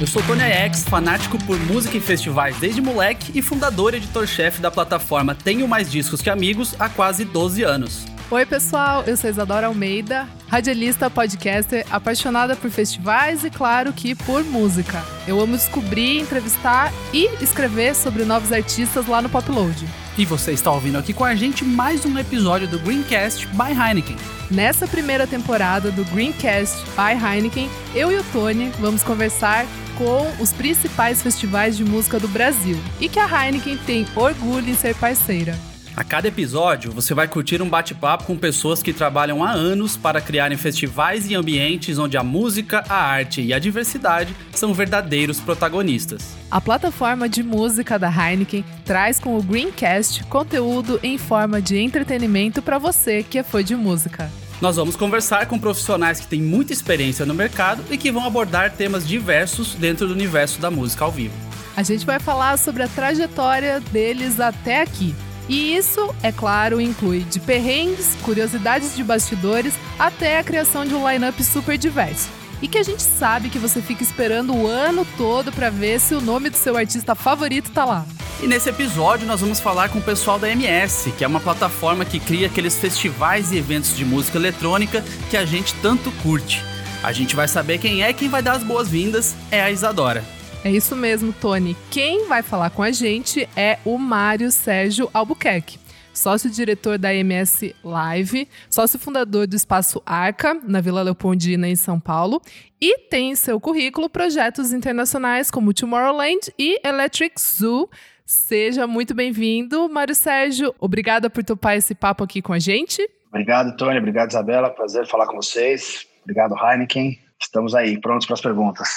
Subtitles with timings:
[0.00, 4.60] Eu sou Tony X, fanático por música e festivais desde moleque e fundador e editor-chefe
[4.60, 8.04] da plataforma Tenho Mais Discos Que Amigos há quase 12 anos.
[8.30, 14.44] Oi, pessoal, eu sou Isadora Almeida, radialista, podcaster, apaixonada por festivais e, claro, que por
[14.44, 15.02] música.
[15.26, 19.84] Eu amo descobrir, entrevistar e escrever sobre novos artistas lá no Popload.
[20.18, 24.16] E você está ouvindo aqui com a gente mais um episódio do Greencast by Heineken.
[24.50, 29.64] Nessa primeira temporada do Greencast by Heineken, eu e o Tony vamos conversar
[29.96, 34.74] com os principais festivais de música do Brasil e que a Heineken tem orgulho em
[34.74, 35.56] ser parceira.
[35.98, 40.20] A cada episódio, você vai curtir um bate-papo com pessoas que trabalham há anos para
[40.20, 46.36] criarem festivais e ambientes onde a música, a arte e a diversidade são verdadeiros protagonistas.
[46.52, 52.62] A plataforma de música da Heineken traz com o Greencast conteúdo em forma de entretenimento
[52.62, 54.30] para você que é fã de música.
[54.60, 58.70] Nós vamos conversar com profissionais que têm muita experiência no mercado e que vão abordar
[58.70, 61.34] temas diversos dentro do universo da música ao vivo.
[61.76, 65.12] A gente vai falar sobre a trajetória deles até aqui
[65.48, 71.10] e isso, é claro, inclui de perrengues, curiosidades de bastidores, até a criação de um
[71.10, 72.28] line-up super diverso.
[72.60, 76.14] E que a gente sabe que você fica esperando o ano todo para ver se
[76.14, 78.04] o nome do seu artista favorito tá lá.
[78.42, 82.04] E nesse episódio nós vamos falar com o pessoal da MS, que é uma plataforma
[82.04, 86.62] que cria aqueles festivais e eventos de música eletrônica que a gente tanto curte.
[87.02, 90.37] A gente vai saber quem é quem vai dar as boas-vindas, é a Isadora.
[90.64, 91.76] É isso mesmo, Tony.
[91.90, 95.78] Quem vai falar com a gente é o Mário Sérgio Albuquerque
[96.18, 102.42] sócio-diretor da MS Live, sócio-fundador do Espaço Arca, na Vila Leopoldina, em São Paulo,
[102.80, 107.88] e tem em seu currículo projetos internacionais como Tomorrowland e Electric Zoo.
[108.26, 110.74] Seja muito bem-vindo, Mário Sérgio.
[110.78, 113.08] Obrigada por topar esse papo aqui com a gente.
[113.28, 113.98] Obrigado, Tony.
[113.98, 114.70] Obrigado, Isabela.
[114.70, 116.06] Prazer falar com vocês.
[116.22, 117.27] Obrigado, Heineken.
[117.40, 118.88] Estamos aí, prontos para as perguntas.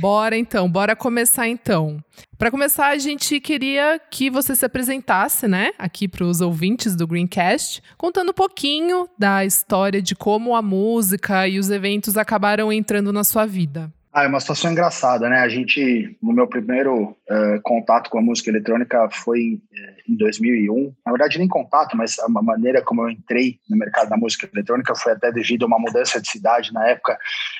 [0.00, 2.02] Bora então, bora começar então.
[2.36, 7.06] Para começar, a gente queria que você se apresentasse, né, aqui para os ouvintes do
[7.06, 13.12] Greencast, contando um pouquinho da história de como a música e os eventos acabaram entrando
[13.12, 13.90] na sua vida.
[14.16, 15.40] Ah, é uma situação engraçada, né?
[15.40, 20.94] A gente, no meu primeiro uh, contato com a música eletrônica foi uh, em 2001.
[21.04, 24.94] Na verdade, nem contato, mas a maneira como eu entrei no mercado da música eletrônica
[24.94, 27.18] foi até devido a uma mudança de cidade na época,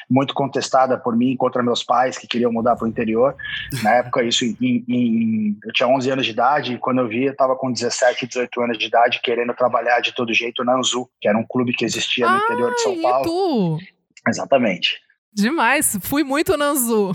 [0.09, 3.37] muito contestada por mim contra meus pais que queriam mudar para o interior.
[3.83, 4.57] Na época, isso em,
[4.89, 8.27] em, eu tinha 11 anos de idade e quando eu vi, eu estava com 17,
[8.29, 11.75] 18 anos de idade querendo trabalhar de todo jeito na Anzu, que era um clube
[11.75, 13.27] que existia no interior de São Paulo.
[13.27, 13.79] Tu?
[14.27, 15.05] Exatamente.
[15.37, 17.13] Demais, fui muito no Anzu.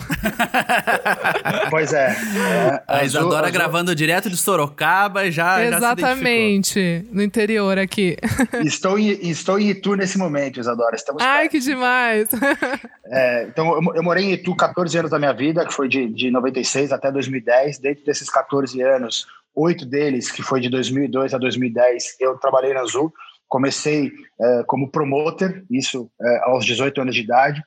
[1.71, 2.11] pois é.
[2.11, 3.53] é a Isadora Anzu...
[3.53, 5.65] gravando direto de Sorocaba já.
[5.65, 8.15] Exatamente, já no interior aqui.
[8.63, 10.95] Estou em, estou em Itu nesse momento, Isadora.
[10.95, 11.51] Estamos Ai, perto.
[11.51, 12.29] que demais.
[13.13, 16.07] É, então, eu, eu, morei em Itu 14 anos da minha vida, que foi de,
[16.07, 17.79] de 96 até 2010.
[17.79, 22.79] Dentro desses 14 anos, oito deles, que foi de 2002 a 2010, eu trabalhei na
[22.79, 23.11] Azul.
[23.49, 27.61] Comecei é, como promoter, isso é, aos 18 anos de idade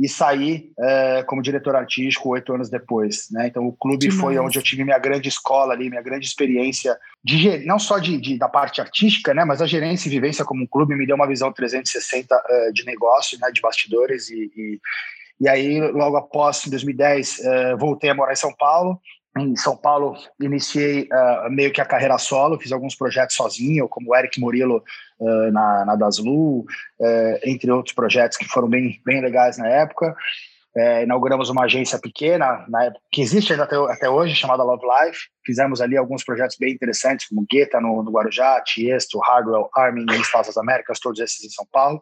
[0.00, 3.26] e saí é, como diretor artístico oito anos depois.
[3.30, 3.48] Né?
[3.48, 7.58] Então, o clube foi onde eu tive minha grande escola ali, minha grande experiência, de,
[7.66, 9.44] não só de, de, da parte artística, né?
[9.44, 12.86] mas a gerência e vivência como um clube me deu uma visão 360 uh, de
[12.86, 13.50] negócio, né?
[13.52, 14.30] de bastidores.
[14.30, 14.80] E, e,
[15.42, 18.98] e, aí, logo após, em 2010, uh, voltei a morar em São Paulo.
[19.38, 24.10] Em São Paulo, iniciei uh, meio que a carreira solo, fiz alguns projetos sozinho, como
[24.10, 24.82] o Eric Murilo
[25.20, 26.66] uh, na, na Daslu, uh,
[27.44, 30.16] entre outros projetos que foram bem, bem legais na época.
[30.76, 35.18] É, inauguramos uma agência pequena, na época, que existe até, até hoje, chamada Love Life.
[35.44, 40.20] Fizemos ali alguns projetos bem interessantes, como Guetta no, no Guarujá, Tiesto, Hardwell, Armin em
[40.20, 42.00] Estados das Américas, todos esses em São Paulo.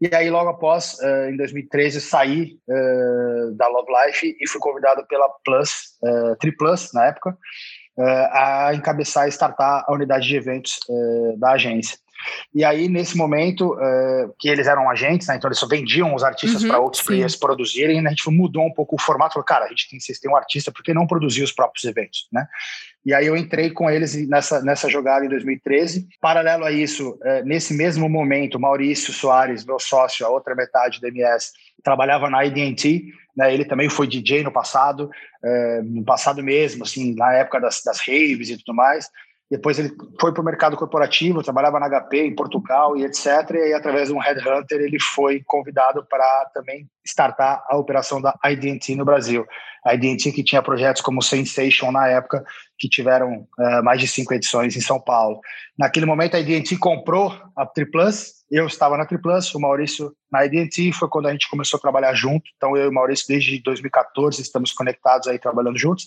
[0.00, 5.04] E aí, logo após, uh, em 2013, saí uh, da Love Life e fui convidado
[5.08, 7.36] pela Plus, uh, Triplus, na época,
[8.30, 10.78] a encabeçar e startar a unidade de eventos
[11.36, 11.98] da agência.
[12.54, 16.22] E aí, nesse momento, uh, que eles eram agentes, né, então eles só vendiam os
[16.22, 17.06] artistas uhum, para outros sim.
[17.06, 20.00] players produzirem, né, a gente mudou um pouco o formato, falou, cara, a gente tem,
[20.00, 22.46] vocês têm um artista, por que não produzir os próprios eventos, né?
[23.06, 26.06] E aí eu entrei com eles nessa, nessa jogada em 2013.
[26.20, 31.08] Paralelo a isso, uh, nesse mesmo momento, Maurício Soares, meu sócio, a outra metade da
[31.08, 31.52] MS,
[31.82, 33.04] trabalhava na IDT,
[33.36, 35.08] né, ele também foi DJ no passado,
[35.44, 39.08] uh, no passado mesmo, assim, na época das, das raves e tudo mais.
[39.50, 39.90] Depois ele
[40.20, 43.26] foi para o mercado corporativo, trabalhava na HP em Portugal e etc.
[43.54, 48.38] E aí, através de um headhunter, ele foi convidado para também startar a operação da
[48.44, 49.46] IDT no Brasil.
[49.84, 52.44] A IDT que tinha projetos como Sensation na época,
[52.78, 55.40] que tiveram uh, mais de cinco edições em São Paulo.
[55.76, 60.92] Naquele momento, a IDT comprou a Triplus, eu estava na Triplus, o Maurício na IDT,
[60.92, 62.44] foi quando a gente começou a trabalhar junto.
[62.56, 66.06] Então, eu e o Maurício, desde 2014, estamos conectados aí, trabalhando juntos.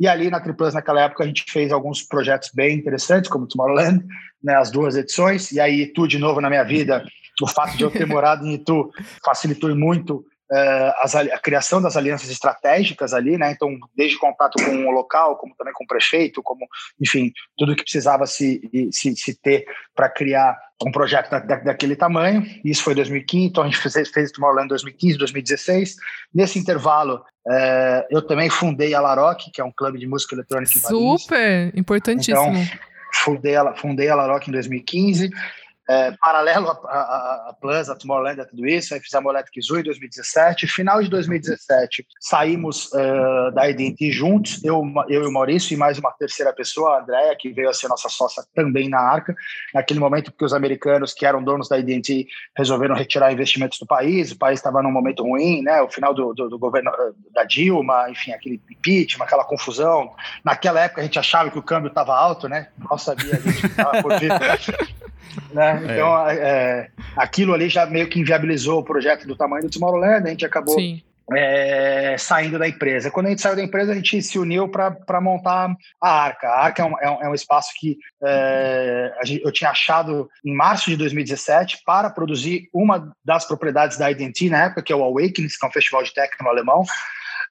[0.00, 4.04] E ali na Triplus, naquela época, a gente fez alguns projetos bem interessantes, como Tomorrowland,
[4.42, 5.52] né, as duas edições.
[5.52, 7.04] E aí, Itu, de novo na minha vida,
[7.42, 8.90] o fato de eu ter morado em Itu
[9.24, 13.52] facilitou muito as, a criação das alianças estratégicas ali, né?
[13.52, 16.66] Então, desde contato com o local, como também com o prefeito, como,
[17.00, 18.60] enfim, tudo que precisava se,
[18.90, 22.44] se, se ter para criar um projeto da, da, daquele tamanho.
[22.64, 25.96] Isso foi em 2015, então a gente fez, fez Tomorrowland em 2015, 2016.
[26.32, 30.78] Nesse intervalo, uh, eu também fundei a Laroque, que é um clube de música eletrônica
[30.78, 32.38] Super, importantíssimo.
[32.38, 32.78] Então,
[33.12, 35.30] fundei a, fundei a Laroque em 2015
[35.88, 39.82] é, paralelo a, Plus, a Tomorrowland, a tudo isso, aí fizemos o Electric Zoo em
[39.82, 40.66] 2017.
[40.66, 45.98] Final de 2017, saímos uh, da IDT juntos, eu, eu e o Maurício, e mais
[45.98, 49.34] uma terceira pessoa, a Andrea, que veio a ser nossa sócia também na Arca.
[49.72, 52.26] Naquele momento, porque os americanos, que eram donos da IDT,
[52.56, 55.80] resolveram retirar investimentos do país, o país estava num momento ruim, né?
[55.80, 56.90] O final do, do, do governo
[57.32, 60.12] da Dilma, enfim, aquele impeachment, aquela confusão.
[60.44, 62.68] Naquela época, a gente achava que o câmbio estava alto, né?
[62.76, 64.12] Mal sabia a gente estava por.
[65.52, 65.82] Né?
[65.82, 65.92] É.
[65.92, 70.30] Então, é, aquilo ali já meio que inviabilizou o projeto do tamanho do Tomorrowland, a
[70.30, 70.76] gente acabou
[71.34, 73.10] é, saindo da empresa.
[73.10, 76.48] Quando a gente saiu da empresa, a gente se uniu para montar a Arca.
[76.48, 80.28] A Arca é um, é um, é um espaço que é, gente, eu tinha achado
[80.44, 84.96] em março de 2017 para produzir uma das propriedades da Identity na época, que é
[84.96, 86.84] o Awakenings, que é um festival de techno alemão.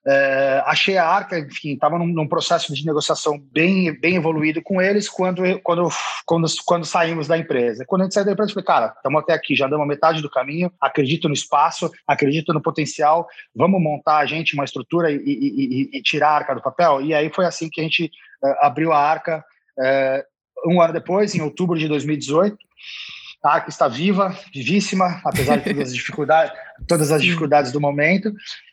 [0.10, 4.82] É, achei a Arca, enfim, estava num, num, processo de negociação bem, bem evoluído com
[4.82, 5.90] eles quando, quando,
[6.26, 7.84] quando, quando saímos da empresa.
[7.86, 10.22] Quando a gente saiu da empresa, eu falei, cara, estamos até aqui, já andamos metade
[10.22, 15.18] do caminho, acredito no espaço, acredito no potencial, vamos montar a gente uma estrutura e,
[15.18, 17.02] e, e, e tirar a Arca do papel?
[17.02, 19.44] E aí foi assim que a gente uh, abriu a Arca
[19.78, 22.58] uh, um ano depois, em outubro de 2018.
[23.44, 26.54] A Arca está viva, vivíssima, apesar de todas as dificuldades,
[26.88, 28.32] todas as dificuldades do momento.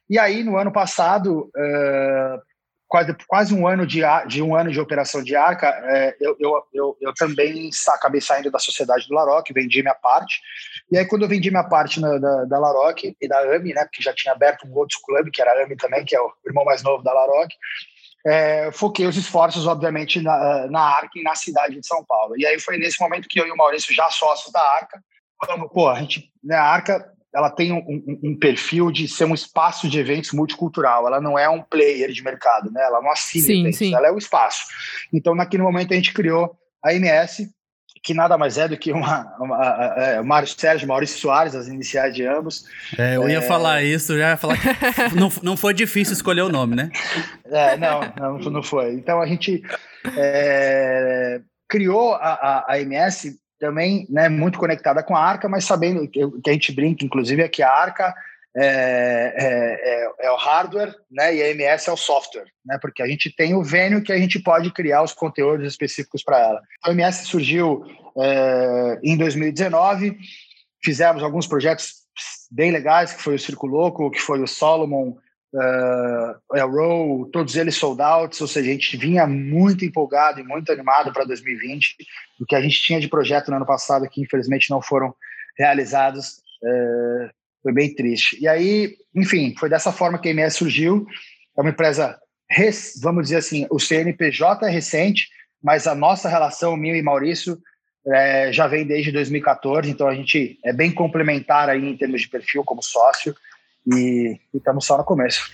[0.08, 2.42] E aí, no ano passado, uh,
[2.86, 6.62] quase, quase um ano de, de um ano de operação de arca, uh, eu, eu,
[6.72, 10.40] eu, eu, também acabei saindo da sociedade do Laroque, vendi minha parte.
[10.90, 13.84] E aí, quando eu vendi minha parte na, da, da Laroque e da AMI, né,
[13.84, 16.32] porque já tinha aberto um outro clube, que era a AMI também, que é o
[16.46, 17.56] irmão mais novo da Laroque,
[18.26, 22.34] é, foquei os esforços, obviamente, na, na Arca e na cidade de São Paulo.
[22.38, 25.02] E aí foi nesse momento que eu e o Maurício, já sócios da Arca,
[25.44, 29.25] falamos, pô, a gente, né, a Arca ela tem um, um, um, perfil de ser
[29.25, 31.06] um espaço de eventos multicultural.
[31.06, 32.81] Ela não é um player de mercado, né?
[32.82, 33.94] Ela não assina sim, eventos, sim.
[33.94, 34.66] ela é o espaço.
[35.12, 37.50] Então, naquele momento, a gente criou a MS,
[38.04, 41.66] que nada mais é do que uma, uma, uma é, Mário Sérgio, Maurício Soares, as
[41.66, 42.66] iniciais de ambos.
[42.96, 43.42] É, eu ia é...
[43.42, 44.69] falar isso, já ia falar que
[45.19, 46.90] não, não foi difícil escolher o nome, né?
[47.46, 48.92] É, não, não, não foi.
[48.92, 49.60] Então, a gente
[50.16, 52.34] é, criou a,
[52.69, 56.52] a, a MS também né, muito conectada com a Arca, mas sabendo que, que a
[56.52, 58.14] gente brinca, inclusive, é que a Arca
[58.55, 63.02] é, é, é, é, o hardware, né, e a MS é o software, né, porque
[63.02, 66.62] a gente tem o Venue que a gente pode criar os conteúdos específicos para ela.
[66.84, 67.87] A MS surgiu
[68.20, 70.19] é, em 2019,
[70.84, 72.05] fizemos alguns projetos
[72.50, 75.14] bem legais, que foi o Circo Louco, que foi o Solomon,
[75.54, 80.70] uh, Arrow, todos eles sold out, ou seja, a gente vinha muito empolgado e muito
[80.72, 81.96] animado para 2020,
[82.40, 85.14] o que a gente tinha de projeto no ano passado que infelizmente não foram
[85.56, 87.31] realizados, uh,
[87.62, 88.38] foi bem triste.
[88.40, 91.06] E aí, enfim, foi dessa forma que a MS surgiu,
[91.56, 92.19] é uma empresa,
[93.00, 95.29] vamos dizer assim, o CNPJ é recente,
[95.62, 97.58] mas a nossa relação, minha e Maurício,
[98.06, 102.29] é, já vem desde 2014, então a gente é bem complementar aí em termos de
[102.29, 103.34] perfil como sócio,
[103.86, 105.50] e estamos só no começo.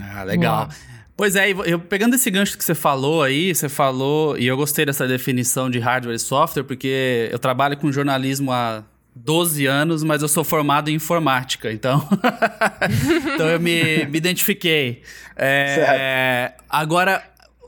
[0.00, 0.66] Ah, legal.
[0.66, 0.68] Uau.
[1.16, 4.86] Pois é, eu pegando esse gancho que você falou aí, você falou, e eu gostei
[4.86, 8.84] dessa definição de hardware e software, porque eu trabalho com jornalismo há
[9.16, 12.08] 12 anos, mas eu sou formado em informática, então,
[13.34, 15.02] então eu me, me identifiquei.
[15.36, 17.24] É, agora,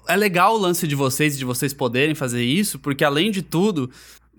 [0.07, 3.91] é legal o lance de vocês, de vocês poderem fazer isso, porque além de tudo,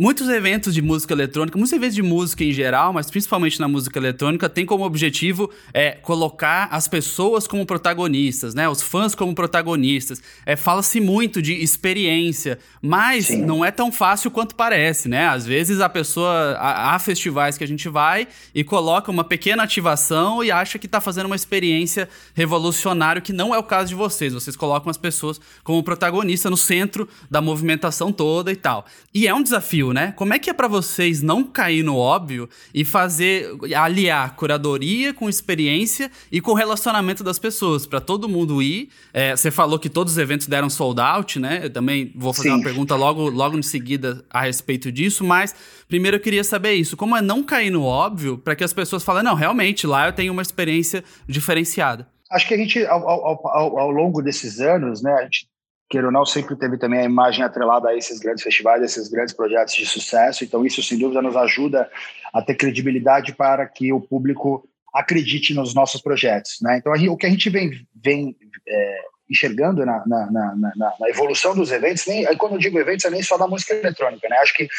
[0.02, 4.00] Muitos eventos de música eletrônica, muitos eventos de música em geral, mas principalmente na música
[4.00, 8.68] eletrônica, tem como objetivo é, colocar as pessoas como protagonistas, né?
[8.68, 10.20] Os fãs como protagonistas.
[10.44, 13.46] É, Fala-se muito de experiência, mas Sim.
[13.46, 15.28] não é tão fácil quanto parece, né?
[15.28, 16.58] Às vezes a pessoa.
[16.58, 21.00] Há, festivais que a gente vai e coloca uma pequena ativação e acha que está
[21.00, 24.34] fazendo uma experiência revolucionária, que não é o caso de vocês.
[24.34, 28.86] Vocês colocam as pessoas como protagonista no centro da movimentação toda e tal.
[29.14, 30.14] E é um desafio, óbvio, né?
[30.16, 35.30] Como é que é para vocês não cair no óbvio e fazer aliar curadoria com
[35.30, 38.90] experiência e com o relacionamento das pessoas, para todo mundo ir?
[39.14, 41.62] É, você falou que todos os eventos deram sold out, né?
[41.64, 42.56] Eu também vou fazer Sim.
[42.56, 45.54] uma pergunta logo, logo em seguida a respeito disso, mas
[45.88, 49.04] primeiro eu queria saber isso: como é não cair no óbvio para que as pessoas
[49.04, 52.08] falem, não, realmente, lá eu tenho uma experiência diferenciada?
[52.32, 55.51] Acho que a gente, ao, ao, ao, ao longo desses anos, né, a gente
[55.92, 59.10] queira ou não, sempre teve também a imagem atrelada a esses grandes festivais, a esses
[59.10, 60.46] grandes projetos de sucesso.
[60.46, 61.92] Então, isso, sem dúvida, nos ajuda
[62.34, 66.60] a ter credibilidade para que o público acredite nos nossos projetos.
[66.62, 66.78] Né?
[66.78, 71.72] Então, o que a gente vem, vem é, enxergando na, na, na, na, evolução dos
[71.72, 74.28] eventos, nem, quando eu digo eventos, é nem só da música eletrônica.
[74.30, 74.38] Né?
[74.38, 74.70] Acho que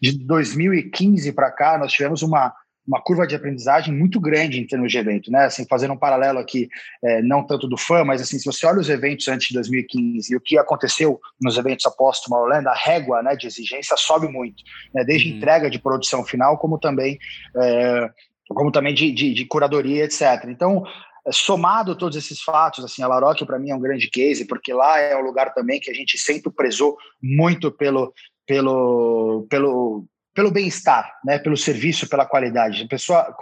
[0.00, 2.54] de 2015 para cá, nós tivemos uma
[2.90, 5.44] uma curva de aprendizagem muito grande em termos de evento, né?
[5.44, 6.68] Assim, fazendo um paralelo aqui,
[7.04, 10.32] é, não tanto do fã, mas assim, se você olha os eventos antes de 2015
[10.32, 14.64] e o que aconteceu nos eventos após Tomorrowland, a régua né, de exigência sobe muito,
[14.92, 15.04] né?
[15.04, 15.36] Desde uhum.
[15.36, 17.16] entrega de produção final, como também,
[17.56, 18.10] é,
[18.48, 20.46] como também de, de, de curadoria, etc.
[20.48, 20.82] Então,
[21.24, 24.72] é, somado todos esses fatos, assim, a Laroque para mim é um grande case, porque
[24.72, 28.12] lá é um lugar também que a gente sempre prezou muito pelo,
[28.44, 30.06] pelo, pelo
[30.40, 32.84] pelo bem-estar, né, pelo serviço, pela qualidade.
[32.84, 33.36] A pessoa,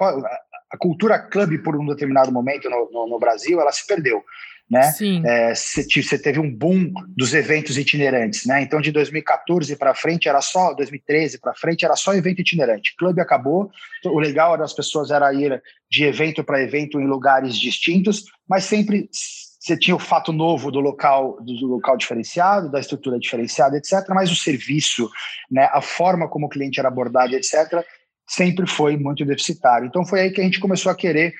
[0.69, 4.21] a cultura clube por um determinado momento no, no, no Brasil, ela se perdeu.
[4.69, 4.81] Né?
[5.25, 8.61] É, você teve um boom dos eventos itinerantes, né?
[8.61, 12.97] Então, de 2014 para frente era só, 2013 para frente era só evento itinerante.
[12.99, 13.71] Clube acabou.
[14.05, 19.09] O legal das pessoas era ir de evento para evento em lugares distintos, mas sempre
[19.59, 24.09] você tinha o fato novo do local, do local diferenciado, da estrutura diferenciada, etc.
[24.11, 25.11] Mas o serviço,
[25.51, 27.85] né, a forma como o cliente era abordado, etc.,
[28.27, 29.87] sempre foi muito deficitário.
[29.87, 31.35] Então foi aí que a gente começou a querer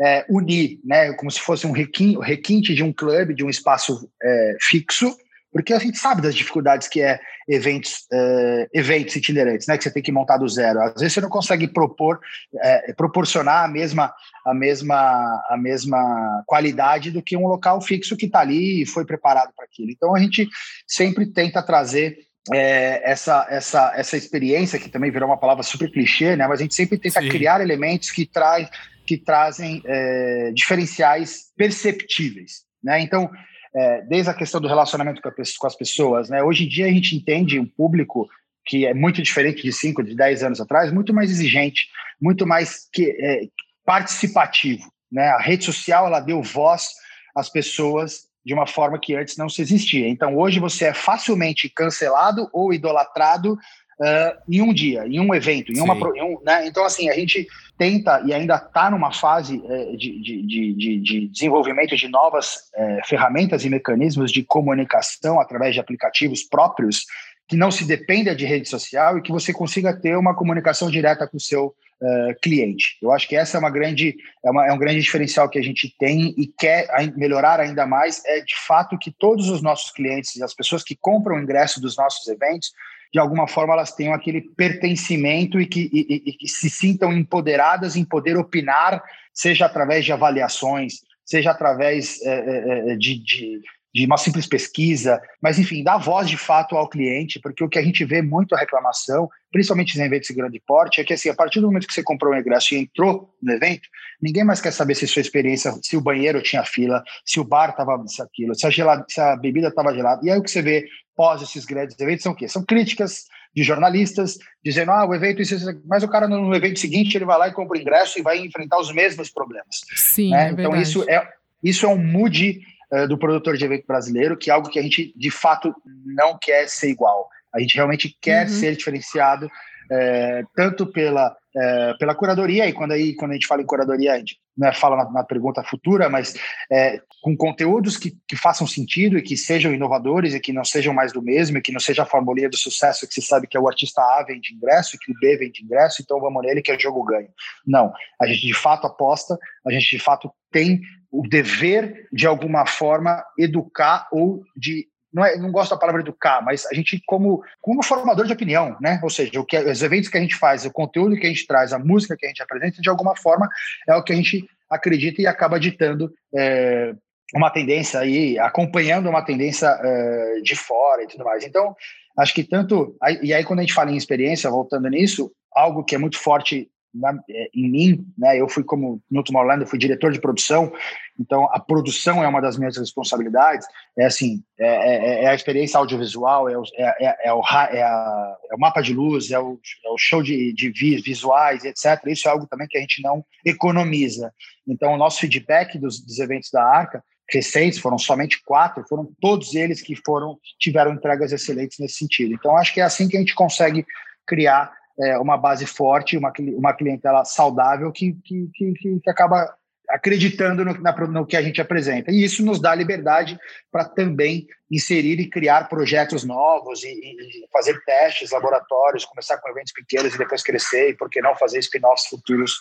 [0.00, 4.56] é, unir, né, como se fosse um requinte de um clube, de um espaço é,
[4.60, 5.16] fixo,
[5.56, 9.90] porque a gente sabe das dificuldades que é eventos, uh, eventos itinerantes, né, que você
[9.90, 10.82] tem que montar do zero.
[10.82, 12.20] Às vezes você não consegue propor,
[12.52, 14.12] uh, proporcionar a mesma,
[14.44, 19.06] a mesma, a mesma qualidade do que um local fixo que está ali e foi
[19.06, 19.90] preparado para aquilo.
[19.90, 20.46] Então a gente
[20.86, 22.18] sempre tenta trazer
[22.52, 26.46] é, essa, essa, essa experiência, que também virou uma palavra super clichê, né?
[26.46, 27.30] mas a gente sempre tenta Sim.
[27.30, 28.68] criar elementos que, traz,
[29.06, 32.66] que trazem é, diferenciais perceptíveis.
[32.84, 33.00] Né?
[33.00, 33.30] Então,
[33.76, 36.30] é, desde a questão do relacionamento com, as pessoas.
[36.30, 36.42] Né?
[36.42, 38.26] Hoje em dia a gente entende um público
[38.64, 41.88] que é muito diferente de 5, de 10 anos atrás, muito mais exigente,
[42.20, 43.42] muito mais que, é,
[43.84, 44.90] participativo.
[45.12, 45.28] Né?
[45.28, 46.88] A rede social ela deu voz
[47.34, 50.08] às pessoas de uma forma que antes não se existia.
[50.08, 53.58] Então hoje você é facilmente cancelado ou idolatrado
[54.00, 55.94] uh, em um dia, em um evento, em uma.
[55.94, 56.66] Em um, né?
[56.66, 57.46] Então, assim, a gente
[57.78, 63.06] tenta e ainda está numa fase uh, de, de, de, de, desenvolvimento de novas uh,
[63.06, 67.04] ferramentas e mecanismos de comunicação através de aplicativos próprios
[67.48, 71.28] que não se dependa de rede social e que você consiga ter uma comunicação direta
[71.28, 72.98] com o seu uh, cliente.
[73.00, 75.62] Eu acho que essa é uma grande é, uma, é, um grande diferencial que a
[75.62, 80.34] gente tem e quer melhorar ainda mais é de fato que todos os nossos clientes
[80.36, 82.72] e as pessoas que compram o ingresso dos nossos eventos
[83.12, 87.96] de alguma forma elas tenham aquele pertencimento e que, e, e que se sintam empoderadas
[87.96, 93.60] em poder opinar, seja através de avaliações, seja através é, de, de,
[93.94, 97.78] de, uma simples pesquisa, mas enfim, dar voz de fato ao cliente, porque o que
[97.78, 101.28] a gente vê muito a reclamação, principalmente em eventos de grande porte, é que assim,
[101.28, 103.88] a partir do momento que você comprou um ingresso e entrou no evento,
[104.20, 107.70] ninguém mais quer saber se sua experiência, se o banheiro tinha fila, se o bar
[107.70, 110.20] estava aquilo, se a, gelada, se a bebida estava gelada.
[110.24, 112.48] E aí o que você vê pós esses grandes eventos são o quê?
[112.48, 113.24] São críticas
[113.54, 117.24] de jornalistas dizendo, ah, o evento, isso, isso, mas o cara no evento seguinte ele
[117.24, 119.80] vai lá e compra o ingresso e vai enfrentar os mesmos problemas.
[119.94, 120.48] Sim, né?
[120.48, 121.26] é Então isso é,
[121.64, 122.60] isso é um mood
[123.08, 125.74] do produtor de evento brasileiro, que é algo que a gente de fato
[126.04, 127.28] não quer ser igual.
[127.54, 128.52] A gente realmente quer uhum.
[128.52, 129.50] ser diferenciado,
[129.90, 134.12] é, tanto pela é, pela curadoria, e quando, aí, quando a gente fala em curadoria,
[134.12, 136.34] a gente né, fala na, na, pergunta futura, mas
[136.70, 140.94] é, com conteúdos que, que façam sentido e que sejam inovadores e que não sejam
[140.94, 143.56] mais do mesmo, e que não seja a formulinha do sucesso que se sabe que
[143.56, 146.62] é o artista A vende ingresso e que o B vende ingresso, então vamos nele
[146.62, 147.28] que é jogo ganho.
[147.66, 152.66] Não, a gente de fato aposta, a gente de fato tem o dever de alguma
[152.66, 157.42] forma educar ou de não, é, não gosto da palavra educar, mas a gente, como,
[157.62, 159.00] como formador de opinião, né?
[159.02, 161.46] Ou seja, o que, os eventos que a gente faz, o conteúdo que a gente
[161.46, 163.48] traz, a música que a gente apresenta, de alguma forma,
[163.88, 166.92] é o que a gente acredita e acaba ditando é,
[167.34, 171.44] uma tendência aí, acompanhando uma tendência é, de fora e tudo mais.
[171.44, 171.74] Então,
[172.18, 172.94] acho que tanto.
[173.22, 176.68] E aí, quando a gente fala em experiência, voltando nisso, algo que é muito forte
[176.98, 178.40] na, é, em mim, né?
[178.40, 180.72] Eu fui como no Tomorrowland, eu fui diretor de produção,
[181.18, 183.66] então a produção é uma das minhas responsabilidades.
[183.98, 187.82] É assim, é, é, é a experiência audiovisual, é o, é, é, é o, é,
[187.82, 189.58] a, é, o, mapa de luz, é o,
[189.92, 192.00] o show de, de visuais, etc.
[192.06, 194.32] Isso é algo também que a gente não economiza.
[194.66, 199.54] Então, o nosso feedback dos, dos eventos da Arca recentes, foram somente quatro, foram todos
[199.54, 202.34] eles que foram tiveram entregas excelentes nesse sentido.
[202.34, 203.84] Então, acho que é assim que a gente consegue
[204.26, 209.54] criar é, uma base forte, uma, uma clientela saudável que, que, que, que acaba
[209.88, 212.10] acreditando no, na, no, que a gente apresenta.
[212.10, 213.38] E isso nos dá liberdade
[213.70, 219.72] para também inserir e criar projetos novos e, e, fazer testes, laboratórios, começar com eventos
[219.72, 222.60] pequenos e depois crescer, e por que não fazer spin-offs futuros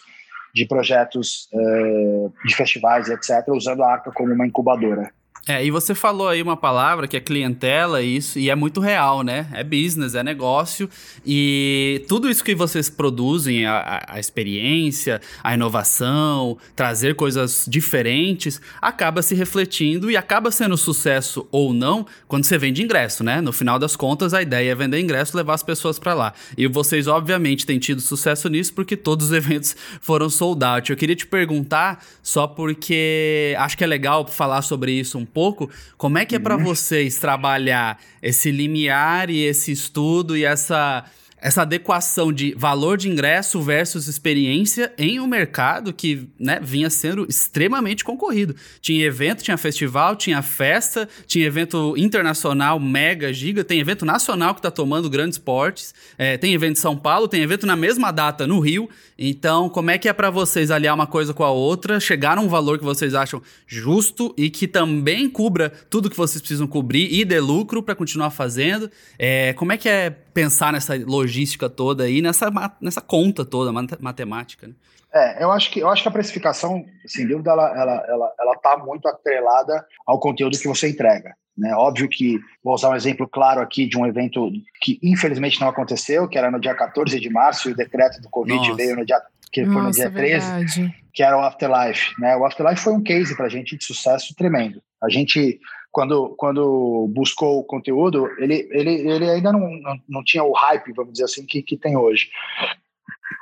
[0.53, 5.11] de projetos uh, de festivais, etc., usando a Arca como uma incubadora.
[5.47, 9.21] É, e você falou aí uma palavra que é clientela, isso, e é muito real,
[9.21, 9.47] né?
[9.53, 10.89] É business, é negócio,
[11.23, 19.21] e tudo isso que vocês produzem, a, a experiência, a inovação, trazer coisas diferentes, acaba
[19.21, 23.39] se refletindo e acaba sendo sucesso ou não quando você vende ingresso, né?
[23.39, 26.33] No final das contas, a ideia é vender ingresso, levar as pessoas para lá.
[26.57, 30.89] E vocês, obviamente, têm tido sucesso nisso porque todos os eventos foram sold out.
[30.89, 35.69] Eu queria te perguntar, só porque acho que é legal falar sobre isso um pouco,
[35.97, 36.63] como é que é para uhum.
[36.63, 41.03] vocês trabalhar esse limiar e esse estudo e essa
[41.45, 47.23] essa adequação de valor de ingresso versus experiência em um mercado que né, vinha sendo
[47.29, 48.55] extremamente concorrido.
[48.81, 54.59] Tinha evento, tinha festival, tinha festa, tinha evento internacional mega, giga, tem evento nacional que
[54.59, 58.47] está tomando grandes portes, é, tem evento em São Paulo, tem evento na mesma data
[58.47, 58.89] no Rio.
[59.15, 62.41] Então, como é que é para vocês aliar uma coisa com a outra, chegar a
[62.41, 67.07] um valor que vocês acham justo e que também cubra tudo que vocês precisam cobrir
[67.13, 68.89] e dê lucro para continuar fazendo?
[69.19, 72.51] É, como é que é pensar nessa logística toda aí, nessa,
[72.81, 74.73] nessa conta toda, matemática, né?
[75.13, 78.55] É, eu acho que eu acho que a precificação, sem dúvida, ela ela ela, ela
[78.57, 81.33] tá muito atrelada ao conteúdo que você entrega.
[81.57, 81.73] Né?
[81.73, 84.51] Óbvio que vou usar um exemplo claro aqui de um evento
[84.81, 88.29] que infelizmente não aconteceu, que era no dia 14 de março e o decreto do
[88.29, 88.75] Covid Nossa.
[88.75, 89.21] veio no dia
[89.53, 90.95] que foi no dia 13, verdade.
[91.13, 92.13] que era o Afterlife.
[92.19, 92.35] Né?
[92.35, 94.81] O Afterlife foi um case para a gente de sucesso tremendo.
[95.01, 95.61] A gente
[95.95, 100.91] quando, quando buscou o conteúdo, ele, ele, ele ainda não, não, não tinha o hype,
[100.91, 102.29] vamos dizer assim, que, que tem hoje.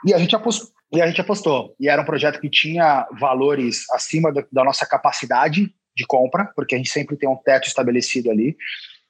[0.06, 0.70] E a gente apostou.
[0.92, 1.76] E a gente apostou.
[1.80, 6.76] E era um projeto que tinha valores acima da, da nossa capacidade de compra, porque
[6.76, 8.56] a gente sempre tem um teto estabelecido ali,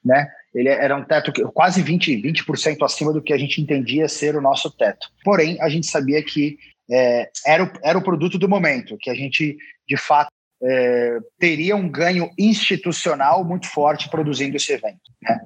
[0.02, 0.26] né?
[0.54, 4.36] Ele era um teto que, quase 20, 20% acima do que a gente entendia ser
[4.36, 5.06] o nosso teto.
[5.22, 6.56] Porém, a gente sabia que
[6.90, 10.30] é, era, o, era o produto do momento, que a gente, de fato,
[10.64, 15.00] é, teria um ganho institucional muito forte produzindo esse evento.
[15.22, 15.40] Né?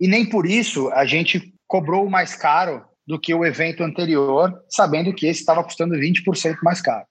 [0.00, 5.14] E nem por isso a gente cobrou mais caro do que o evento anterior, sabendo
[5.14, 7.06] que esse estava custando 20% mais caro.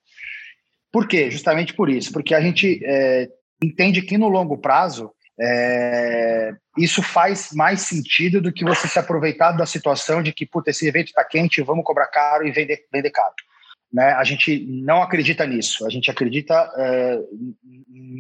[0.91, 1.32] Por quê?
[1.32, 3.27] Justamente por isso, porque a gente é,
[3.63, 9.54] entende que no longo prazo é, isso faz mais sentido do que você se aproveitar
[9.54, 13.10] da situação de que, puta, esse evento está quente, vamos cobrar caro e vender, vender
[13.10, 13.34] caro.
[13.93, 14.13] Né?
[14.13, 17.19] A gente não acredita nisso, a gente acredita é,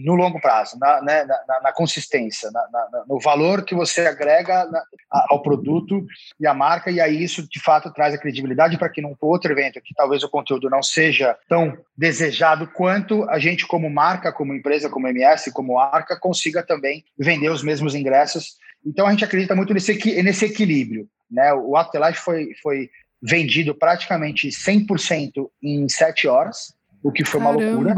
[0.03, 4.67] no longo prazo, na, né, na, na consistência, na, no valor que você agrega
[5.09, 6.05] ao produto
[6.39, 9.51] e à marca, e aí isso de fato traz a credibilidade para que num outro
[9.51, 14.53] evento que talvez o conteúdo não seja tão desejado quanto a gente, como marca, como
[14.53, 18.57] empresa, como MS, como arca, consiga também vender os mesmos ingressos.
[18.85, 21.07] Então a gente acredita muito nesse, nesse equilíbrio.
[21.29, 21.53] Né?
[21.53, 22.89] O Afterlife foi, foi
[23.21, 27.59] vendido praticamente 100% em sete horas, o que foi Caramba.
[27.59, 27.95] uma loucura.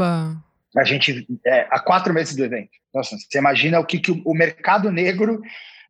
[0.76, 2.70] A gente, é, há quatro meses do evento.
[2.92, 5.40] Nossa, você imagina o que, que o mercado negro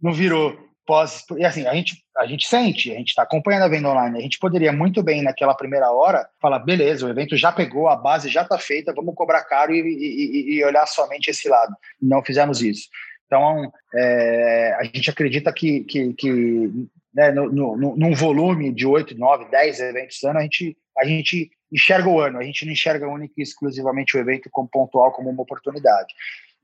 [0.01, 1.25] não virou pós.
[1.37, 4.19] E assim, a gente, a gente sente, a gente está acompanhando a venda online.
[4.19, 7.97] A gente poderia muito bem, naquela primeira hora, falar: beleza, o evento já pegou, a
[7.97, 11.75] base já está feita, vamos cobrar caro e, e, e, olhar somente esse lado.
[12.01, 12.89] Não fizemos isso.
[13.27, 16.71] Então, é, a gente acredita que, que, que
[17.15, 21.51] né, no, no, num volume de 8, 9, 10 eventos ano, a gente, a gente
[21.73, 25.31] enxerga o ano, a gente não enxerga única e exclusivamente o evento como pontual, como
[25.31, 26.13] uma oportunidade.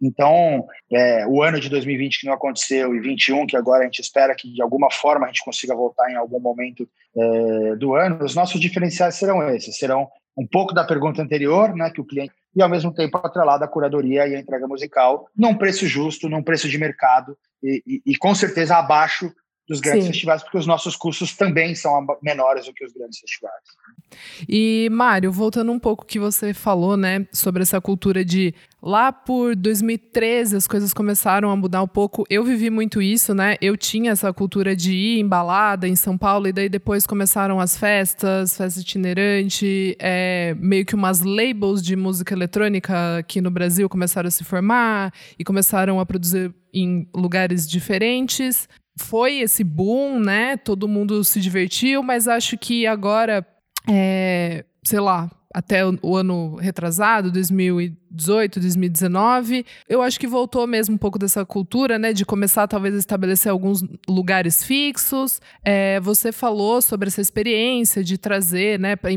[0.02, 4.00] Então, é, o ano de 2020 que não aconteceu e 21 que agora a gente
[4.00, 8.24] espera que de alguma forma a gente consiga voltar em algum momento é, do ano,
[8.24, 12.32] os nossos diferenciais serão esses, serão um pouco da pergunta anterior, né, que o cliente
[12.56, 16.42] e ao mesmo tempo atrelado à curadoria e à entrega musical, num preço justo, num
[16.42, 19.30] preço de mercado e, e, e com certeza abaixo
[19.70, 20.10] dos grandes Sim.
[20.10, 23.62] festivais, porque os nossos custos também são menores do que os grandes festivais.
[24.48, 28.52] E, Mário, voltando um pouco que você falou, né, sobre essa cultura de
[28.82, 32.24] lá por 2013 as coisas começaram a mudar um pouco.
[32.28, 33.56] Eu vivi muito isso, né?
[33.60, 37.60] Eu tinha essa cultura de ir em balada em São Paulo e daí depois começaram
[37.60, 43.88] as festas, festa itinerante, é, meio que umas labels de música eletrônica aqui no Brasil
[43.88, 48.68] começaram a se formar e começaram a produzir em lugares diferentes.
[48.98, 50.56] Foi esse boom, né?
[50.56, 53.46] Todo mundo se divertiu, mas acho que agora
[53.88, 57.30] é, sei lá, até o ano retrasado,
[58.10, 62.94] 2018, 2019, eu acho que voltou mesmo um pouco dessa cultura, né, de começar talvez
[62.94, 65.40] a estabelecer alguns lugares fixos.
[65.64, 69.10] É, você falou sobre essa experiência de trazer, né, para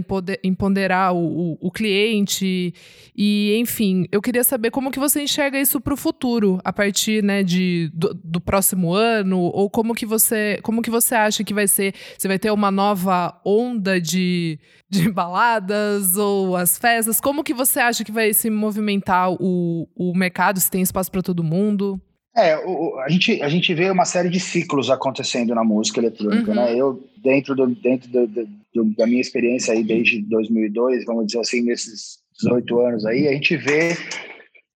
[0.44, 2.74] empoderar o, o, o, cliente
[3.16, 7.24] e, enfim, eu queria saber como que você enxerga isso para o futuro, a partir,
[7.24, 11.54] né, de, do, do, próximo ano, ou como que você, como que você acha que
[11.54, 11.94] vai ser?
[12.18, 14.60] Você vai ter uma nova onda de
[14.94, 17.20] de baladas ou as festas?
[17.20, 18.83] Como que você acha que vai se movimentar
[19.40, 20.60] o, o mercado?
[20.60, 22.00] Se tem espaço para todo mundo?
[22.36, 26.50] É, o, a, gente, a gente vê uma série de ciclos acontecendo na música eletrônica,
[26.50, 26.56] uhum.
[26.56, 26.76] né?
[26.76, 31.62] Eu, dentro, do, dentro do, do, da minha experiência aí desde 2002, vamos dizer assim,
[31.62, 33.96] nesses 18 anos aí, a gente vê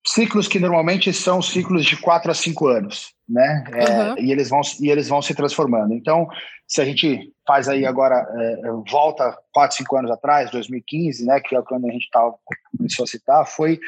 [0.08, 3.65] ciclos que normalmente são ciclos de 4 a 5 anos, né?
[3.74, 4.15] É, uhum.
[4.20, 5.93] e, eles vão, e eles vão se transformando.
[5.93, 6.28] Então,
[6.65, 11.56] se a gente faz aí agora, é, volta 4, 5 anos atrás, 2015, né, que
[11.56, 12.34] é quando a gente tava,
[12.78, 13.80] começou a citar, foi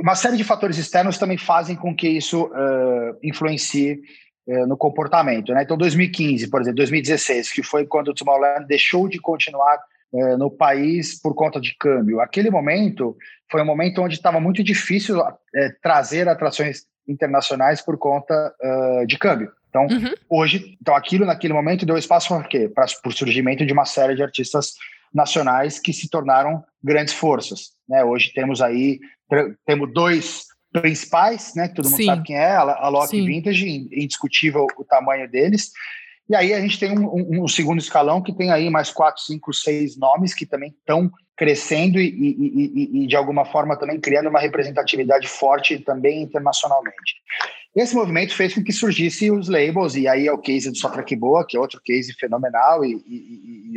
[0.00, 4.00] uma série de fatores externos também fazem com que isso uh, influencie
[4.46, 5.52] uh, no comportamento.
[5.52, 5.62] Né?
[5.62, 9.78] Então, 2015, por exemplo, 2016, que foi quando o Tomorrowland deixou de continuar
[10.12, 12.20] uh, no país por conta de câmbio.
[12.20, 13.16] Aquele momento
[13.50, 15.22] foi um momento onde estava muito difícil
[15.82, 18.52] trazer atrações internacionais por conta
[19.06, 19.52] de câmbio.
[19.68, 20.14] Então, uhum.
[20.28, 22.68] hoje, então aquilo naquele momento deu espaço para quê?
[22.68, 24.72] Para o surgimento de uma série de artistas
[25.12, 27.72] nacionais que se tornaram grandes forças.
[27.88, 28.02] Né?
[28.02, 28.98] Hoje temos aí
[29.66, 31.68] temos dois principais, né?
[31.68, 32.06] Todo mundo Sim.
[32.06, 35.70] sabe quem é, a Loki Vintage, indiscutível o tamanho deles.
[36.28, 39.22] E aí a gente tem um, um, um, segundo escalão que tem aí mais quatro,
[39.22, 44.00] cinco, seis nomes que também estão crescendo e, e, e, e, de alguma forma também
[44.00, 47.16] criando uma representatividade forte também internacionalmente.
[47.76, 50.90] Esse movimento fez com que surgisse os labels, e aí é o case do Só
[51.18, 52.94] Boa, que é outro case fenomenal e,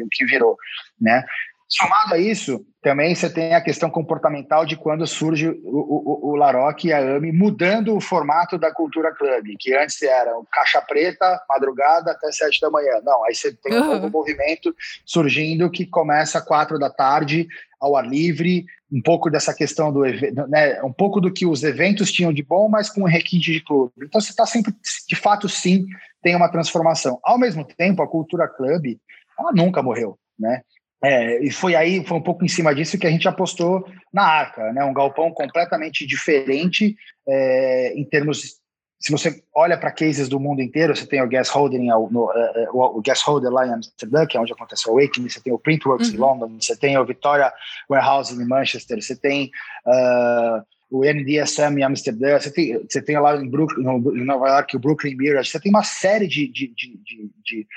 [0.01, 0.55] o que virou,
[0.99, 1.25] né?
[1.69, 6.35] Somado a isso, também você tem a questão comportamental de quando surge o, o, o
[6.35, 11.39] Laroque e a AMI mudando o formato da cultura club, que antes era caixa preta,
[11.47, 12.99] madrugada até sete da manhã.
[13.03, 14.73] Não, aí você tem um novo movimento
[15.05, 17.47] surgindo que começa às quatro da tarde,
[17.79, 20.01] ao ar livre, um pouco dessa questão do
[20.47, 23.63] né, um pouco do que os eventos tinham de bom, mas com um requinte de
[23.63, 23.93] clube.
[24.01, 24.73] Então você está sempre,
[25.07, 25.85] de fato, sim,
[26.21, 27.19] tem uma transformação.
[27.23, 28.97] Ao mesmo tempo, a cultura club,
[29.37, 30.61] ela nunca morreu, né?
[31.01, 34.23] É, e foi aí, foi um pouco em cima disso que a gente apostou na
[34.23, 34.83] Arca, né?
[34.83, 36.95] Um galpão completamente diferente
[37.27, 38.59] é, em termos.
[38.99, 42.63] Se você olha para cases do mundo inteiro, você tem o Gas Holder, no, é,
[42.63, 45.53] é, o, Gas Holder lá em Amsterdã, que é onde aconteceu o Awakening, você tem
[45.53, 46.15] o Printworks uhum.
[46.15, 47.53] em London, você tem o Victoria
[47.89, 49.49] Warehouse em Manchester, você tem
[49.87, 54.49] uh, o NDSM em Amsterdã, você tem, você tem lá em, Brooklyn, no, em Nova
[54.49, 57.67] York o Brooklyn Mirage, você tem uma série de, de, de, de, de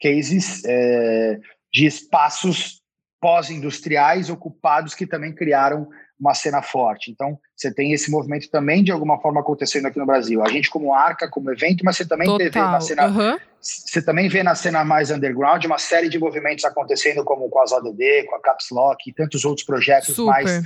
[0.00, 1.38] cases é,
[1.72, 2.82] de espaços
[3.20, 7.10] pós-industriais ocupados que também criaram uma cena forte.
[7.10, 10.42] Então, você tem esse movimento também de alguma forma acontecendo aqui no Brasil.
[10.42, 12.50] A gente como arca, como evento, mas você também Total.
[12.50, 13.38] vê na cena, uhum.
[13.60, 17.72] você também vê na cena mais underground uma série de movimentos acontecendo, como com as
[17.72, 20.30] ODD, com a Caps Lock e tantos outros projetos Super.
[20.30, 20.62] mais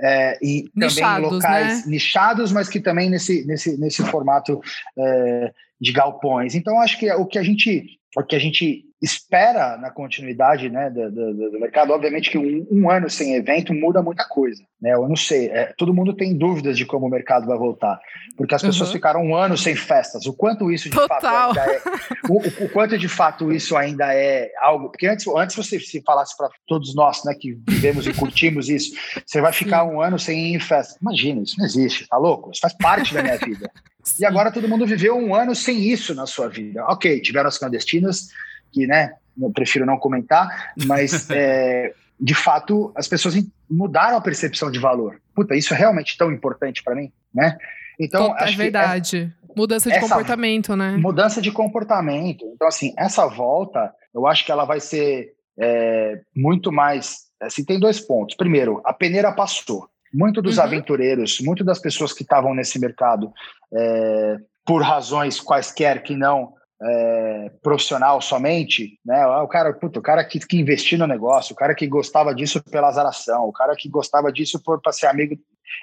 [0.00, 1.90] é, e nichados, também locais né?
[1.90, 4.60] nichados, mas que também nesse, nesse, nesse formato
[4.98, 6.54] é, de galpões.
[6.54, 10.68] Então, acho que é o que a gente o que a gente espera na continuidade
[10.68, 14.60] né, do, do, do mercado, obviamente que um, um, ano sem evento muda muita coisa.
[14.82, 14.92] Né?
[14.92, 18.00] Eu não sei, é, todo mundo tem dúvidas de como o mercado vai voltar,
[18.36, 18.94] porque as pessoas uhum.
[18.94, 20.26] ficaram um ano sem festas.
[20.26, 21.54] O quanto isso de Total.
[21.54, 21.80] fato ainda é,
[22.28, 26.36] o, o, quanto de fato isso ainda é algo, porque antes, antes você se falasse
[26.36, 30.48] para todos nós, né, que vivemos e curtimos isso, você vai ficar um ano sem
[30.48, 30.98] ir em festa.
[31.00, 32.50] Imagina, isso não existe, tá louco?
[32.50, 33.70] Isso faz parte da minha vida.
[34.18, 36.82] E agora todo mundo viveu um ano sem isso na sua vida.
[36.86, 38.28] Ok, tiveram as clandestinas,
[38.72, 43.34] que, né, eu prefiro não comentar, mas é, de fato as pessoas
[43.70, 45.20] mudaram a percepção de valor.
[45.34, 47.56] Puta, isso é realmente tão importante para mim, né?
[48.00, 49.34] Então, Total, é verdade.
[49.56, 50.96] mudança de comportamento, né?
[50.96, 52.44] Mudança de comportamento.
[52.54, 57.28] Então, assim, essa volta, eu acho que ela vai ser é, muito mais.
[57.40, 58.36] Assim, tem dois pontos.
[58.36, 59.88] Primeiro, a peneira passou.
[60.14, 60.64] Muito dos uhum.
[60.64, 63.30] aventureiros, muito das pessoas que estavam nesse mercado,
[63.74, 69.26] é, por razões quaisquer que não é, profissional somente, né?
[69.26, 72.62] O cara, puta, o cara que, que investiu no negócio, o cara que gostava disso
[72.62, 75.36] pela azaração, o cara que gostava disso para ser amigo.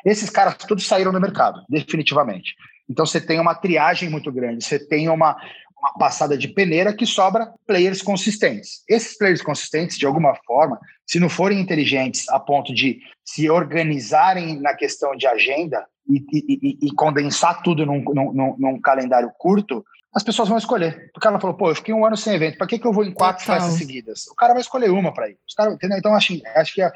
[0.06, 2.56] Esses caras todos saíram do mercado, definitivamente.
[2.90, 5.36] Então você tem uma triagem muito grande, você tem uma,
[5.78, 8.84] uma passada de peneira que sobra players consistentes.
[8.88, 14.60] Esses players consistentes, de alguma forma, se não forem inteligentes a ponto de se organizarem
[14.60, 19.84] na questão de agenda e, e, e condensar tudo num, num, num, calendário curto,
[20.16, 21.12] as pessoas vão escolher.
[21.14, 23.04] O cara falou, pô, eu fiquei um ano sem evento, para que, que eu vou
[23.04, 23.60] em quatro Total.
[23.60, 24.28] festas seguidas?
[24.28, 25.38] O cara vai escolher uma para ir.
[25.46, 25.98] Os cara, entendeu?
[25.98, 26.92] Então, acho, acho que a,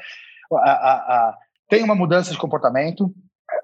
[0.54, 3.12] a, a, tem uma mudança de comportamento.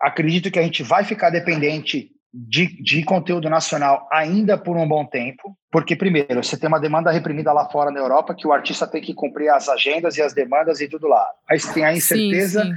[0.03, 5.07] Acredito que a gente vai ficar dependente de, de, conteúdo nacional ainda por um bom
[5.07, 8.87] tempo, porque, primeiro, você tem uma demanda reprimida lá fora na Europa, que o artista
[8.87, 11.27] tem que cumprir as agendas e as demandas e tudo lá.
[11.49, 12.77] Aí você tem a incerteza sim, sim.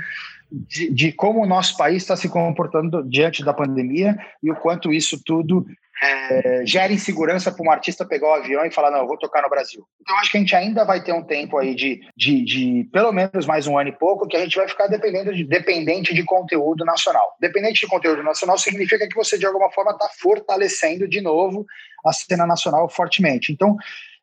[0.52, 4.94] De, de, como o nosso país está se comportando diante da pandemia e o quanto
[4.94, 5.66] isso tudo
[6.02, 9.42] é, gera insegurança para um artista pegar o avião e falar, não, eu vou tocar
[9.42, 9.86] no Brasil.
[10.02, 13.12] Então, acho que a gente ainda vai ter um tempo aí de, de, de, pelo
[13.12, 16.24] menos mais um ano e pouco, que a gente vai ficar dependendo de, dependente de
[16.24, 17.36] conteúdo nacional.
[17.40, 21.66] Dependente de conteúdo nacional significa que você, de alguma forma, está fortalecendo de novo
[22.06, 23.52] a cena nacional fortemente.
[23.52, 23.76] Então,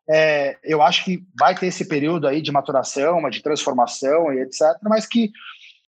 [0.08, 4.60] é, eu acho que vai ter esse período aí de maturação, de transformação e etc.,
[4.84, 5.30] mas que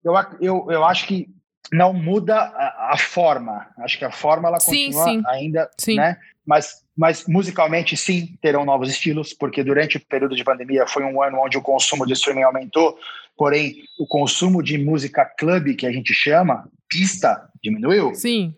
[0.02, 1.28] eu, eu, eu acho que
[1.72, 3.66] não muda a, a, forma.
[3.78, 5.22] Acho que a forma ela sim, continua sim.
[5.26, 5.96] ainda, sim.
[5.96, 6.16] né?
[6.44, 11.20] Mas, mas musicalmente sim terão novos estilos, porque durante o período de pandemia foi um
[11.20, 12.96] ano onde o consumo de streaming aumentou,
[13.36, 18.14] porém o consumo de música club que a gente chama pista diminuiu.
[18.14, 18.54] Sim.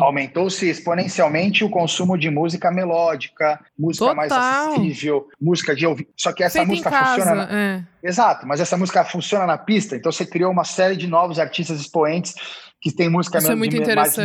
[0.00, 4.16] Aumentou-se exponencialmente o consumo de música melódica, música Total.
[4.16, 6.08] mais acessível, música de ouvir.
[6.16, 7.34] Só que essa Feita música funciona.
[7.34, 7.48] Na...
[7.52, 7.84] É.
[8.02, 11.80] Exato, mas essa música funciona na pista, então você criou uma série de novos artistas
[11.80, 12.34] expoentes
[12.80, 14.16] que tem música Isso é muito mais,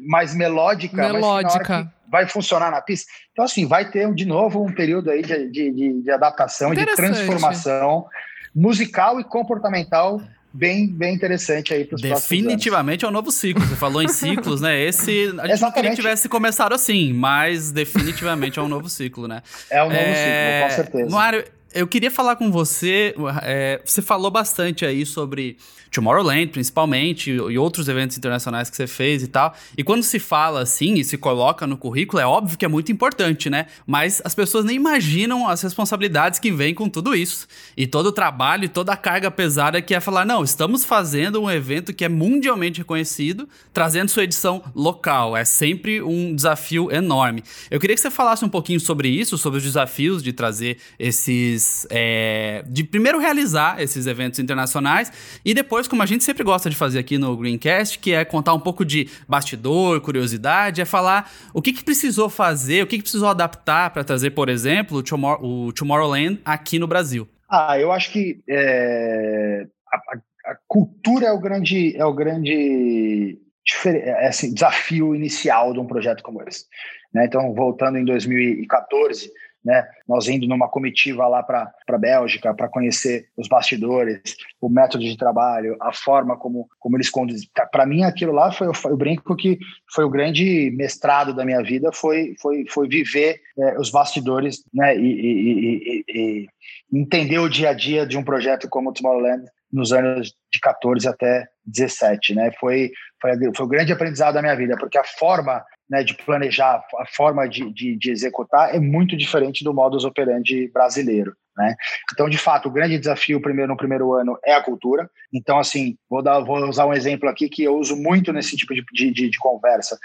[0.00, 1.92] mais melódica, melódica.
[2.10, 3.08] vai funcionar na pista.
[3.30, 6.84] Então, assim, vai ter de novo um período aí de, de, de, de adaptação, de
[6.86, 8.06] transformação
[8.52, 10.20] musical e comportamental
[10.52, 13.64] bem, bem interessante aí para os Definitivamente é um novo ciclo.
[13.64, 14.80] Você falou em ciclos, né?
[14.80, 19.28] Esse a gente não queria que tivesse começado assim, mas definitivamente é um novo ciclo,
[19.28, 19.42] né?
[19.70, 20.68] É um novo é...
[20.68, 21.16] ciclo, com certeza.
[21.16, 23.14] Mário, eu queria falar com você.
[23.42, 25.56] É, você falou bastante aí sobre
[25.90, 29.54] Tomorrowland, principalmente, e outros eventos internacionais que você fez e tal.
[29.76, 32.92] E quando se fala assim e se coloca no currículo, é óbvio que é muito
[32.92, 33.66] importante, né?
[33.86, 37.46] Mas as pessoas nem imaginam as responsabilidades que vêm com tudo isso.
[37.76, 41.42] E todo o trabalho e toda a carga pesada que é falar: não, estamos fazendo
[41.42, 45.36] um evento que é mundialmente reconhecido, trazendo sua edição local.
[45.36, 47.42] É sempre um desafio enorme.
[47.70, 51.59] Eu queria que você falasse um pouquinho sobre isso, sobre os desafios de trazer esses.
[51.90, 55.12] É, de primeiro realizar esses eventos internacionais
[55.44, 58.54] e depois como a gente sempre gosta de fazer aqui no Greencast, que é contar
[58.54, 63.02] um pouco de bastidor, curiosidade, é falar o que, que precisou fazer, o que, que
[63.02, 67.28] precisou adaptar para trazer, por exemplo, o, o, Tomorrowland aqui no Brasil.
[67.48, 73.38] Ah, eu acho que é, a, a, cultura é o grande, é o grande
[73.86, 76.64] é, assim, desafio inicial de um projeto como esse.
[77.12, 77.26] Né?
[77.26, 79.30] Então, voltando em 2014,
[79.64, 79.86] né?
[80.08, 84.20] Nós indo numa comitiva lá para a Bélgica para conhecer os bastidores,
[84.60, 87.48] o método de trabalho, a forma como, como eles conduzem.
[87.70, 89.58] Para mim, aquilo lá foi, eu brinco que
[89.92, 94.96] foi o grande mestrado da minha vida, foi, foi, foi viver é, os bastidores né?
[94.96, 96.48] E, e, e, e,
[96.92, 101.06] entender o dia a dia de um projeto como o Tomorrowland nos anos de 14
[101.08, 102.50] até 17, né?
[102.58, 106.84] Foi, foi, foi o grande aprendizado da minha vida, porque a forma né, de planejar,
[106.98, 111.34] a forma de, de, de, executar é muito diferente do modus operandi brasileiro.
[111.56, 111.74] Né?
[112.12, 115.10] Então, de fato, o grande desafio primeiro no primeiro ano é a cultura.
[115.34, 118.72] Então, assim, vou, dar, vou usar um exemplo aqui que eu uso muito nesse tipo
[118.72, 119.98] de, de, de conversa.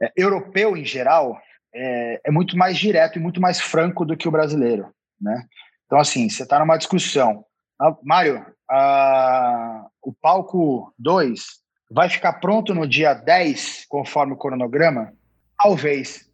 [0.00, 1.36] É, europeu, em geral,
[1.74, 4.94] é, é, muito mais direto e muito mais franco do que o brasileiro.
[5.20, 5.44] Né?
[5.86, 7.44] Então, assim, você está numa discussão.
[7.80, 11.42] Ah, Mário, ah, o palco 2
[11.90, 15.12] vai ficar pronto no dia 10, conforme o cronograma?
[15.62, 16.26] Talvez.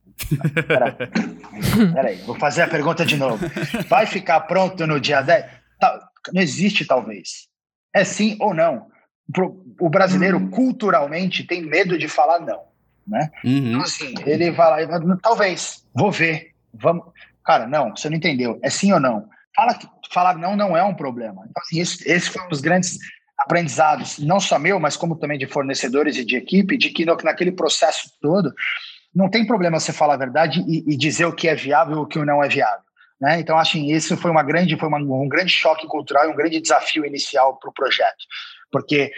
[0.66, 0.94] Peraí.
[1.94, 3.44] Peraí, vou fazer a pergunta de novo.
[3.88, 5.44] Vai ficar pronto no dia 10?
[6.32, 7.48] Não existe talvez.
[7.94, 8.86] É sim ou não.
[9.80, 10.50] O brasileiro, uhum.
[10.50, 12.62] culturalmente, tem medo de falar não.
[13.06, 13.30] Né?
[13.44, 13.68] Uhum.
[13.68, 16.52] Então, assim, ele vai lá, talvez, vou ver.
[16.72, 17.06] Vamos.
[17.44, 18.58] Cara, não, você não entendeu.
[18.62, 19.28] É sim ou não?
[19.54, 21.44] Fala que falar não não é um problema.
[21.48, 22.98] Então, assim, esse, esse foi um dos grandes
[23.38, 27.16] aprendizados, não só meu, mas como também de fornecedores e de equipe, de que no,
[27.16, 28.52] naquele processo todo
[29.14, 32.00] não tem problema você falar a verdade e, e dizer o que é viável e
[32.00, 32.82] o que não é viável.
[33.20, 33.40] Né?
[33.40, 36.36] Então, acho que isso foi uma grande, foi uma, um grande choque cultural e um
[36.36, 38.24] grande desafio inicial para o projeto,
[38.70, 39.10] porque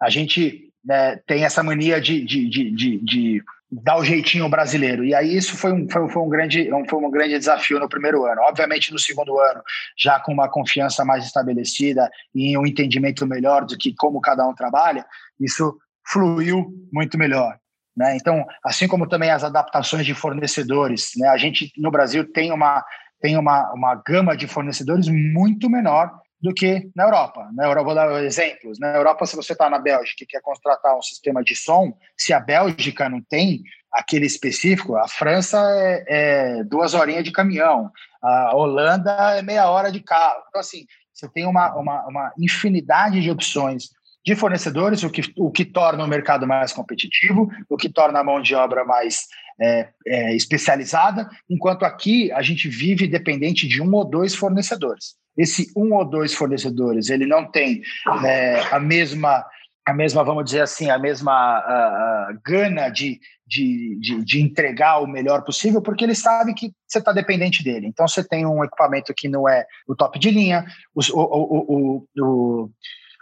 [0.00, 5.04] a gente né, tem essa mania de, de, de, de, dar o jeitinho brasileiro.
[5.04, 8.24] E aí isso foi um, foi, foi, um grande, foi um grande desafio no primeiro
[8.26, 8.42] ano.
[8.42, 9.62] Obviamente, no segundo ano,
[9.96, 14.54] já com uma confiança mais estabelecida e um entendimento melhor do que como cada um
[14.54, 15.06] trabalha,
[15.40, 17.56] isso fluiu muito melhor.
[17.96, 18.16] Né?
[18.16, 21.28] Então, assim como também as adaptações de fornecedores, né?
[21.28, 22.84] a gente no Brasil tem uma,
[23.20, 27.48] tem uma, uma gama de fornecedores muito menor do que na Europa.
[27.54, 28.80] Na Europa, vou dar exemplos.
[28.80, 32.32] Na Europa, se você está na Bélgica e quer contratar um sistema de som, se
[32.32, 38.56] a Bélgica não tem aquele específico, a França é, é duas horinhas de caminhão, a
[38.56, 40.42] Holanda é meia hora de carro.
[40.48, 43.90] Então, assim, você tem uma, uma, uma infinidade de opções
[44.24, 48.24] de fornecedores, o que, o que torna o mercado mais competitivo, o que torna a
[48.24, 49.26] mão de obra mais
[49.60, 55.16] é, é, especializada, enquanto aqui a gente vive dependente de um ou dois fornecedores.
[55.36, 57.82] Esse um ou dois fornecedores ele não tem
[58.24, 59.44] é, a mesma
[59.84, 65.08] a mesma vamos dizer assim a mesma uh, gana de, de, de, de, entregar o
[65.08, 67.88] melhor possível porque ele sabe que você está dependente dele.
[67.88, 72.06] Então você tem um equipamento que não é o top de linha o, o, o,
[72.16, 72.70] o,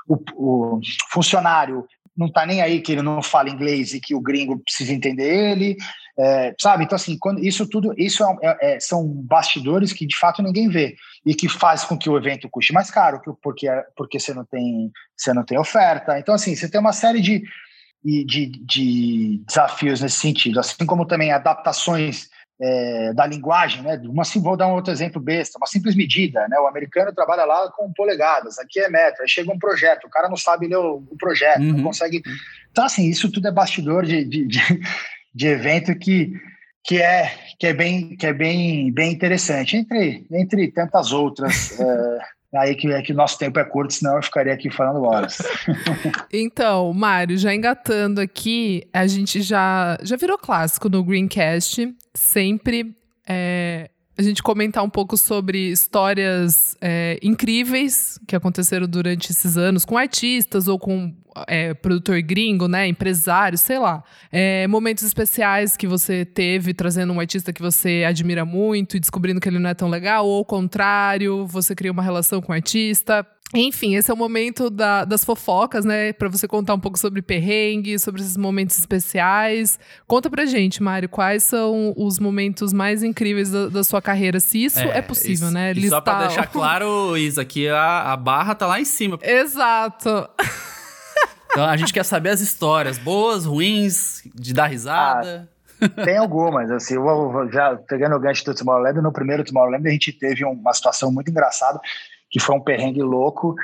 [0.09, 1.87] o funcionário
[2.17, 5.53] não está nem aí que ele não fala inglês e que o gringo precisa entender
[5.53, 5.77] ele
[6.19, 6.85] é, sabe?
[6.85, 10.69] Então, assim, quando isso tudo, isso é, é, é, são bastidores que de fato ninguém
[10.69, 14.45] vê e que faz com que o evento custe mais caro, porque, porque você, não
[14.45, 16.19] tem, você não tem oferta.
[16.19, 17.43] Então, assim, você tem uma série de,
[18.05, 22.29] de, de desafios nesse sentido, assim como também adaptações
[22.61, 24.01] é, da linguagem, né?
[24.05, 26.59] Uma, vou dar um outro exemplo besta, uma simples medida, né?
[26.59, 30.29] O americano trabalha lá com polegadas, aqui é metro, aí chega um projeto, o cara
[30.29, 31.73] não sabe ler o, o projeto, uhum.
[31.73, 32.23] não consegue.
[32.71, 34.61] Então, assim, isso tudo é bastidor de, de, de
[35.35, 36.33] de evento que,
[36.85, 41.79] que é, que é, bem, que é bem, bem interessante, entre, entre tantas outras.
[41.81, 45.05] é, aí que é que o nosso tempo é curto, senão eu ficaria aqui falando
[45.05, 45.39] horas.
[46.33, 52.95] então, Mário, já engatando aqui, a gente já, já virou clássico no Greencast, sempre
[53.29, 59.85] é, a gente comentar um pouco sobre histórias é, incríveis que aconteceram durante esses anos
[59.85, 61.15] com artistas ou com
[61.47, 64.05] é, produtor gringo, né, empresário, sei lá.
[64.31, 69.41] É, momentos especiais que você teve trazendo um artista que você admira muito e descobrindo
[69.41, 72.55] que ele não é tão legal, ou ao contrário, você cria uma relação com o
[72.55, 73.27] artista.
[73.55, 76.13] Enfim, esse é o momento da, das fofocas, né?
[76.13, 79.79] Para você contar um pouco sobre perrengue, sobre esses momentos especiais.
[80.07, 84.65] Conta pra gente, Mário, quais são os momentos mais incríveis da, da sua carreira, se
[84.65, 85.73] isso é, é possível, isso, né?
[85.73, 89.19] E só pra deixar claro, Isa, que a, a barra tá lá em cima.
[89.21, 90.29] Exato.
[91.51, 95.49] Então a gente quer saber as histórias, boas, ruins, de dar risada.
[95.81, 99.89] Ah, tem algumas, assim, eu vou, já pegando o gancho do Tomorrowland, no primeiro Tomorrowland
[99.89, 101.81] a gente teve uma situação muito engraçada,
[102.31, 103.55] que foi um perrengue louco,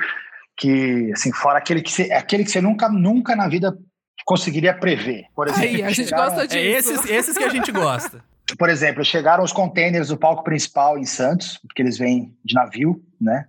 [0.57, 3.77] que, assim, fora aquele que você, aquele que você nunca, nunca na vida
[4.25, 5.25] conseguiria prever.
[5.35, 6.57] Por exemplo, Aí, a gente chegaram, gosta disso.
[6.57, 8.23] É esses, esses que a gente gosta.
[8.57, 13.01] Por exemplo, chegaram os containers do palco principal em Santos, porque eles vêm de navio,
[13.19, 13.45] né?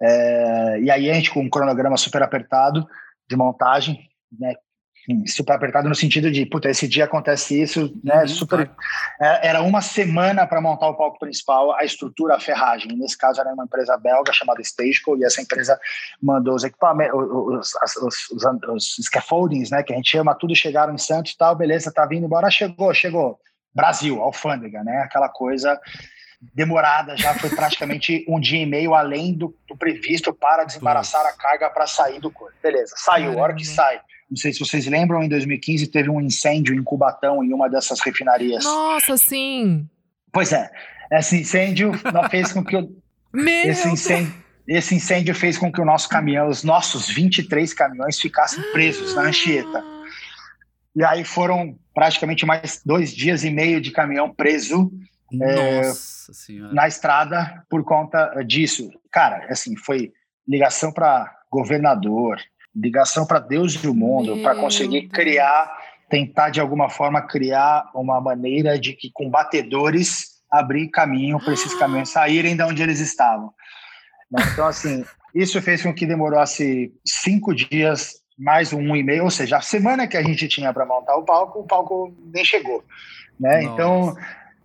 [0.00, 2.86] É, e aí a gente com um cronograma super apertado,
[3.28, 4.54] de montagem, né?
[5.26, 8.20] Super apertado no sentido de, puta, esse dia acontece isso, né?
[8.20, 8.70] Uhum, super.
[9.20, 12.96] É, era uma semana para montar o palco principal, a estrutura, a ferragem.
[12.96, 15.78] Nesse caso era uma empresa belga chamada Stageco e essa empresa
[16.20, 19.82] mandou os equipamentos, os, os, os, os, scaffoldings, né?
[19.82, 23.40] Que a gente chama, tudo chegaram em Santos, tal, beleza, tá vindo embora, chegou, chegou.
[23.74, 25.02] Brasil, alfândega, né?
[25.04, 25.80] Aquela coisa
[26.54, 31.32] demorada, já foi praticamente um dia e meio além do, do previsto para desembaraçar a
[31.32, 32.54] carga para sair do corpo.
[32.62, 34.00] Beleza, saiu, a hora que sai.
[34.30, 38.00] Não sei se vocês lembram, em 2015 teve um incêndio em Cubatão, em uma dessas
[38.00, 38.64] refinarias.
[38.64, 39.88] Nossa, sim!
[40.32, 40.70] Pois é,
[41.12, 41.92] esse incêndio
[42.30, 42.90] fez com que eu,
[43.64, 44.34] esse incêndio,
[44.66, 49.22] esse incêndio fez com que o nosso caminhão, os nossos 23 caminhões ficassem presos na
[49.22, 49.82] Anchieta.
[50.94, 54.90] E aí foram praticamente mais dois dias e meio de caminhão preso
[55.40, 55.92] é,
[56.72, 58.90] na estrada por conta disso.
[59.10, 60.12] Cara, assim, foi
[60.46, 62.38] ligação para governador,
[62.80, 65.70] ligação para Deus e o mundo, para conseguir criar,
[66.08, 72.08] tentar de alguma forma criar uma maneira de que combatedores abrir caminho para esses caminhões
[72.08, 73.52] saírem de onde eles estavam.
[74.30, 74.42] Né?
[74.52, 79.30] Então, assim, isso fez com que demorasse cinco dias, mais um, um e meio, ou
[79.30, 82.84] seja, a semana que a gente tinha para montar o palco, o palco nem chegou.
[83.38, 83.64] Né?
[83.64, 84.16] Então,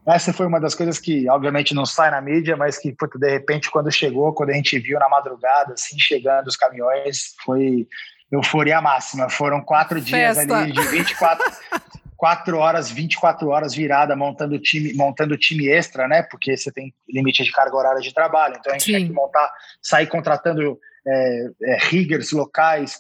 [0.05, 3.29] essa foi uma das coisas que, obviamente, não sai na mídia, mas que, puta, de
[3.29, 7.87] repente, quando chegou, quando a gente viu na madrugada, assim, chegando os caminhões, foi
[8.31, 9.29] euforia máxima.
[9.29, 11.51] Foram quatro dias ali de 24,
[12.17, 16.23] quatro horas, 24 horas virada montando time, montando time extra, né?
[16.23, 18.55] Porque você tem limite de carga horária de trabalho.
[18.59, 18.93] Então a gente Sim.
[18.93, 22.97] tem que montar, sair contratando é, é, riggers locais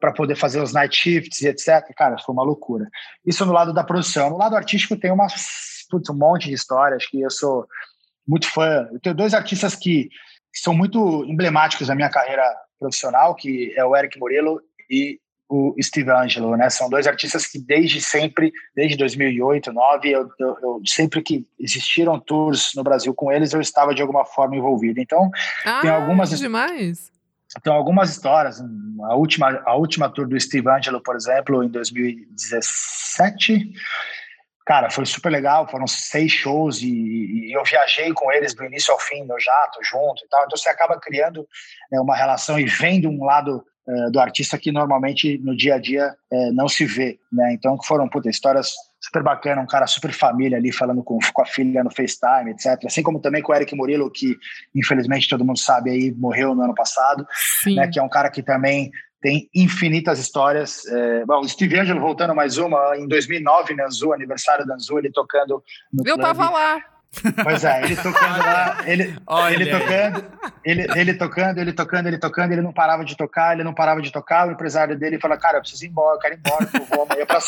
[0.00, 1.92] para poder fazer os night shifts e etc.
[1.96, 2.88] Cara, foi uma loucura.
[3.24, 4.30] Isso no lado da produção.
[4.30, 5.26] No lado artístico tem uma,
[5.88, 7.66] putz, um monte de histórias que eu sou
[8.26, 8.88] muito fã.
[8.92, 10.08] Eu tenho dois artistas que,
[10.52, 12.44] que são muito emblemáticos na minha carreira
[12.78, 14.60] profissional, que é o Eric Morello
[14.90, 15.18] e
[15.48, 16.68] o Steve Angelo, né?
[16.68, 22.18] São dois artistas que desde sempre, desde 2008, 2009, eu, eu, eu, sempre que existiram
[22.18, 25.00] tours no Brasil com eles, eu estava de alguma forma envolvido.
[25.00, 25.30] Então,
[25.64, 27.12] ah, tem algumas demais.
[27.62, 28.60] Tem algumas histórias.
[29.04, 33.72] A última, a última tour do Steve Angelo, por exemplo, em 2017,
[34.66, 35.68] cara, foi super legal.
[35.68, 39.78] Foram seis shows e, e, eu viajei com eles do início ao fim no jato,
[39.82, 40.44] junto e tal.
[40.44, 41.46] Então você acaba criando
[41.90, 45.78] né, uma relação e vendo um lado uh, do artista que normalmente no dia a
[45.78, 47.52] dia uh, não se vê, né?
[47.52, 51.46] Então foram puta, histórias super bacana, um cara super família ali falando com, com a
[51.46, 52.84] filha no FaceTime, etc.
[52.86, 54.36] Assim como também com o Eric Murilo, que
[54.74, 57.24] infelizmente todo mundo sabe aí morreu no ano passado,
[57.66, 57.86] né?
[57.86, 58.90] Que é um cara que também
[59.20, 60.86] tem infinitas histórias.
[60.86, 64.98] É, bom, o Steve Angelo voltando mais uma, em 2009, na Anzu, aniversário da Anzu,
[64.98, 65.62] ele tocando
[65.92, 66.22] no Eu clube.
[66.22, 66.95] tava lá.
[67.42, 69.16] Pois é, ele tocando lá, ele,
[69.50, 70.24] ele tocando,
[70.64, 74.02] ele, ele tocando, ele tocando, ele tocando, ele não parava de tocar, ele não parava
[74.02, 74.46] de tocar.
[74.46, 77.02] O empresário dele falou: Cara, eu preciso ir embora, eu quero ir embora, eu vou
[77.02, 77.38] amanhã pra,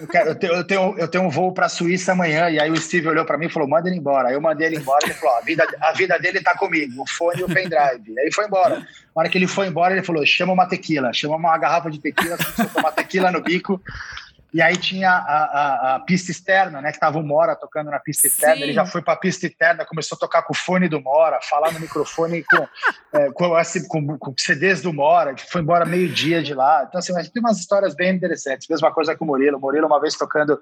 [0.00, 2.48] eu, quero, eu, tenho, eu, tenho, eu tenho um voo para a Suíça amanhã.
[2.48, 4.28] E aí o Steve olhou para mim e falou: Manda ele embora.
[4.28, 5.04] Aí eu mandei ele embora.
[5.04, 8.18] Ele falou: a vida, a vida dele tá comigo, o fone e o pendrive.
[8.18, 8.78] Aí ele foi embora.
[8.78, 8.86] Na
[9.16, 12.38] hora que ele foi embora, ele falou: Chama uma tequila, chama uma garrafa de tequila,
[12.72, 13.80] tomar tequila no bico.
[14.52, 16.92] E aí tinha a, a, a, pista externa, né?
[16.92, 18.56] Que tava o Mora tocando na pista externa.
[18.56, 18.62] Sim.
[18.64, 21.40] Ele já foi para a pista externa, começou a tocar com o fone do Mora,
[21.40, 22.68] falar no microfone com,
[23.18, 26.84] é, com, assim, com, com, CDs do Mora, que foi embora meio-dia de lá.
[26.86, 28.68] Então, assim, tem umas histórias bem interessantes.
[28.68, 29.56] Mesma coisa com o Murilo.
[29.56, 30.60] O Murilo, uma vez tocando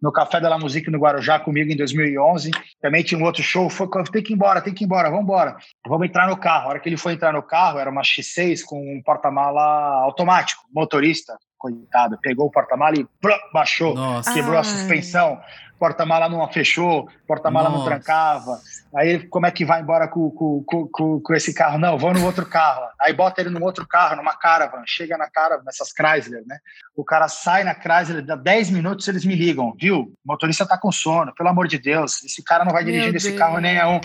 [0.00, 2.52] no Café da La Musique no Guarujá comigo em 2011.
[2.80, 3.68] Também tinha um outro show.
[3.68, 5.56] Foi, tem que ir embora, tem que ir embora, vamos embora.
[5.88, 6.66] Vamos entrar no carro.
[6.66, 9.60] A hora que ele foi entrar no carro, era uma X6 com um porta-mala
[10.04, 13.06] automático, motorista coitado, pegou o porta-mala e
[13.52, 14.32] baixou, Nossa.
[14.34, 14.60] quebrou Ai.
[14.60, 15.40] a suspensão,
[15.78, 18.60] porta-mala não fechou, porta-mala não trancava.
[18.94, 20.62] Aí como é que vai embora com, com,
[20.92, 21.78] com, com, esse carro?
[21.78, 22.82] Não, vou no outro carro.
[23.00, 26.58] Aí bota ele no outro carro, numa caravan, chega na caravan, nessas Chrysler, né?
[26.94, 30.00] O cara sai na Chrysler, dá 10 minutos eles me ligam, viu?
[30.00, 33.32] O motorista tá com sono, pelo amor de Deus, esse cara não vai dirigir esse
[33.32, 34.00] carro nem a um.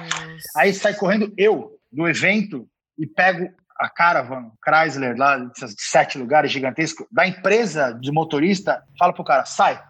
[0.56, 3.50] Aí sai correndo eu do evento e pego
[3.80, 9.46] a Caravan, Chrysler, lá, esses sete lugares gigantescos, da empresa de motorista, fala pro cara,
[9.46, 9.82] sai,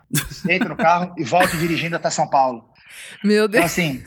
[0.48, 2.70] entra no carro e volta dirigindo até São Paulo.
[3.24, 3.56] Meu Deus.
[3.56, 4.04] Então, assim,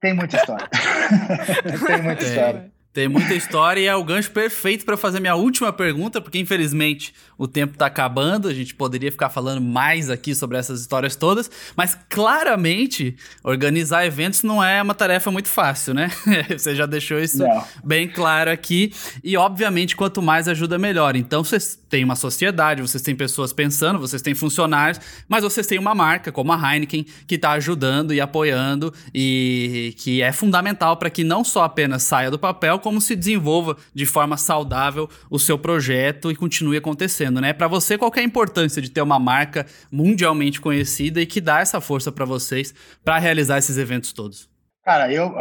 [0.00, 0.68] tem muita história.
[1.86, 2.72] tem muita história.
[2.94, 7.12] Tem muita história e é o gancho perfeito para fazer minha última pergunta, porque infelizmente
[7.36, 11.50] o tempo está acabando, a gente poderia ficar falando mais aqui sobre essas histórias todas,
[11.76, 16.08] mas claramente organizar eventos não é uma tarefa muito fácil, né?
[16.48, 17.64] Você já deixou isso não.
[17.82, 18.92] bem claro aqui.
[19.24, 21.16] E obviamente, quanto mais ajuda, melhor.
[21.16, 25.80] Então, vocês têm uma sociedade, vocês têm pessoas pensando, vocês têm funcionários, mas vocês têm
[25.80, 31.10] uma marca como a Heineken que está ajudando e apoiando e que é fundamental para
[31.10, 35.58] que não só apenas saia do papel, como se desenvolva de forma saudável o seu
[35.58, 37.54] projeto e continue acontecendo, né?
[37.54, 41.60] Para você, qual é a importância de ter uma marca mundialmente conhecida e que dá
[41.60, 44.50] essa força para vocês para realizar esses eventos todos?
[44.84, 45.34] Cara, eu,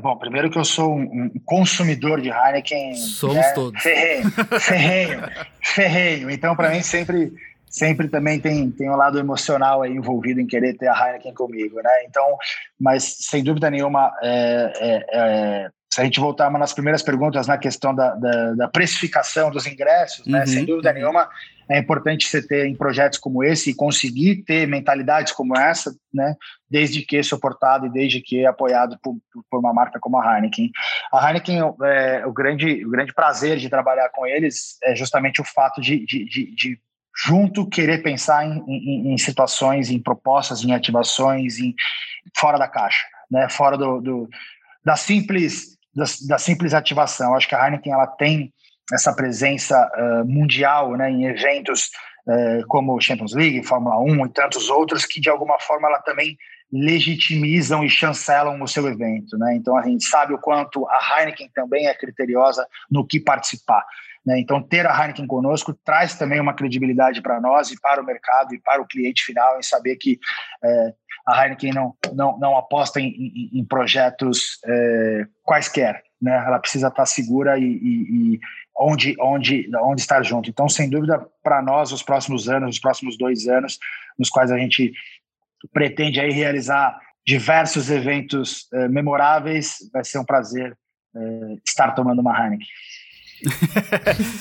[0.00, 2.94] bom, primeiro que eu sou um consumidor de Heineken.
[2.94, 3.52] Somos né?
[3.52, 3.82] todos.
[3.82, 5.22] Ferrenho, ferrenho,
[5.62, 6.30] ferrenho.
[6.30, 7.30] Então, para mim, sempre,
[7.68, 11.76] sempre também tem, tem um lado emocional aí envolvido em querer ter a Heineken comigo,
[11.76, 12.04] né?
[12.08, 12.38] Então,
[12.80, 17.56] mas sem dúvida nenhuma, é, é, é, se a gente voltar das primeiras perguntas na
[17.56, 20.40] questão da, da, da precificação dos ingressos, né?
[20.40, 20.46] Uhum.
[20.46, 21.28] Sem dúvida nenhuma,
[21.70, 26.34] é importante você ter em projetos como esse e conseguir ter mentalidades como essa, né?
[26.68, 29.16] Desde que suportado e desde que apoiado por,
[29.50, 30.70] por uma marca como a Heineken.
[31.12, 35.44] A Heineken, é, o, grande, o grande prazer de trabalhar com eles é justamente o
[35.44, 36.80] fato de, de, de, de
[37.24, 41.74] junto querer pensar em, em, em, situações, em propostas, em ativações, em
[42.36, 43.48] fora da caixa, né?
[43.48, 44.28] Fora do, do
[44.84, 47.34] da simples da, da, simples ativação.
[47.34, 48.52] Acho que a Heineken ela tem
[48.92, 51.90] essa presença uh, mundial né, em eventos
[52.26, 56.36] uh, como Champions League, Fórmula 1 e tantos outros que de alguma forma ela também
[56.72, 59.38] legitimizam e chancelam o seu evento.
[59.38, 59.56] Né?
[59.56, 63.84] Então a gente sabe o quanto a Heineken também é criteriosa no que participar.
[64.24, 64.40] Né?
[64.40, 68.54] Então ter a Heineken conosco traz também uma credibilidade para nós e para o mercado
[68.54, 70.18] e para o cliente final em saber que
[70.64, 76.36] uh, a Heineken não, não, não aposta em, em, em projetos é, quaisquer, né?
[76.46, 78.40] Ela precisa estar segura e, e, e,
[78.78, 80.48] onde, onde, onde estar junto.
[80.48, 83.78] Então, sem dúvida, para nós, os próximos anos, os próximos dois anos,
[84.18, 84.92] nos quais a gente
[85.72, 90.76] pretende aí realizar diversos eventos é, memoráveis, vai ser um prazer
[91.16, 91.20] é,
[91.66, 92.66] estar tomando uma Heineken.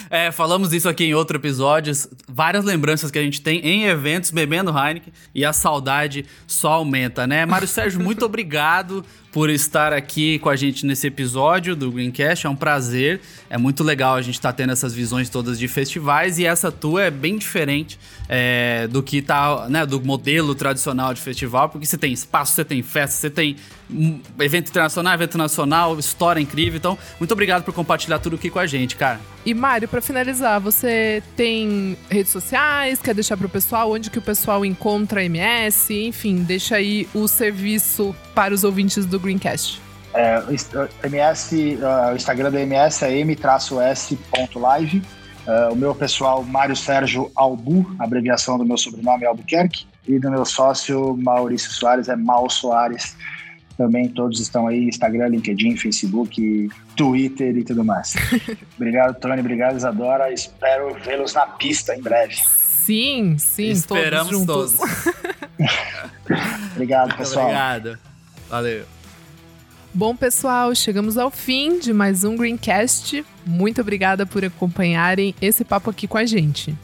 [0.09, 1.93] É, falamos isso aqui em outro episódio.
[2.27, 7.27] Várias lembranças que a gente tem em eventos bebendo Heineken e a saudade só aumenta,
[7.27, 7.45] né?
[7.45, 12.47] Mário Sérgio, muito obrigado por estar aqui com a gente nesse episódio do Greencast.
[12.47, 13.19] É um prazer.
[13.49, 16.71] É muito legal a gente estar tá tendo essas visões todas de festivais e essa
[16.71, 21.85] tua é bem diferente é, do que tá, né, do modelo tradicional de festival, porque
[21.85, 23.57] você tem espaço, você tem festa, você tem
[24.39, 26.77] evento internacional, evento nacional, história incrível.
[26.77, 29.19] Então, muito obrigado por compartilhar tudo aqui com a gente, cara.
[29.45, 32.99] E Mário, para finalizar, você tem redes sociais?
[33.01, 35.93] Quer deixar para o pessoal onde que o pessoal encontra a MS?
[36.07, 39.81] Enfim, deixa aí o serviço para os ouvintes do Greencast.
[40.15, 40.41] É,
[41.03, 45.03] MS, uh, o Instagram da MS é m-s.live.
[45.45, 49.85] Uh, o meu pessoal, Mário Sérgio Albu, abreviação do meu sobrenome é Albuquerque.
[50.07, 53.15] E do meu sócio, Maurício Soares, é Mal Soares.
[53.77, 58.13] Também todos estão aí, Instagram, LinkedIn, Facebook, Twitter e tudo mais.
[58.77, 59.39] obrigado, Tony.
[59.41, 60.31] Obrigado, Isadora.
[60.31, 62.35] Espero vê-los na pista em breve.
[62.35, 64.73] Sim, sim, Esperamos todos.
[64.73, 65.13] todos.
[66.73, 67.45] obrigado, pessoal.
[67.45, 67.99] Obrigado.
[68.49, 68.85] Valeu.
[69.93, 73.25] Bom, pessoal, chegamos ao fim de mais um Greencast.
[73.45, 76.75] Muito obrigada por acompanharem esse papo aqui com a gente.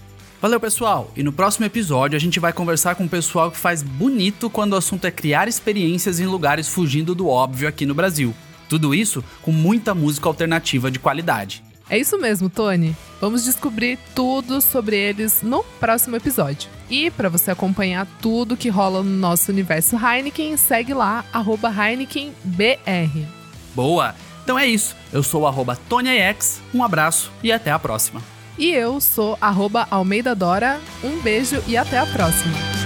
[0.42, 1.12] Valeu, pessoal!
[1.16, 4.74] E no próximo episódio a gente vai conversar com o pessoal que faz bonito quando
[4.74, 8.34] o assunto é criar experiências em lugares fugindo do óbvio aqui no Brasil.
[8.68, 11.64] Tudo isso com muita música alternativa de qualidade.
[11.88, 12.96] É isso mesmo, Tony.
[13.20, 16.72] Vamos descobrir tudo sobre eles no próximo episódio.
[16.89, 21.24] E para você acompanhar tudo que rola no nosso universo Heineken, segue lá,
[21.68, 23.28] HeinekenBR.
[23.76, 24.16] Boa!
[24.44, 24.96] Então é isso.
[25.14, 28.31] Eu sou o TonyX, um abraço e até a próxima.
[28.58, 29.38] E eu sou
[29.89, 30.80] Almeida Dora.
[31.04, 32.81] Um beijo e até a próxima.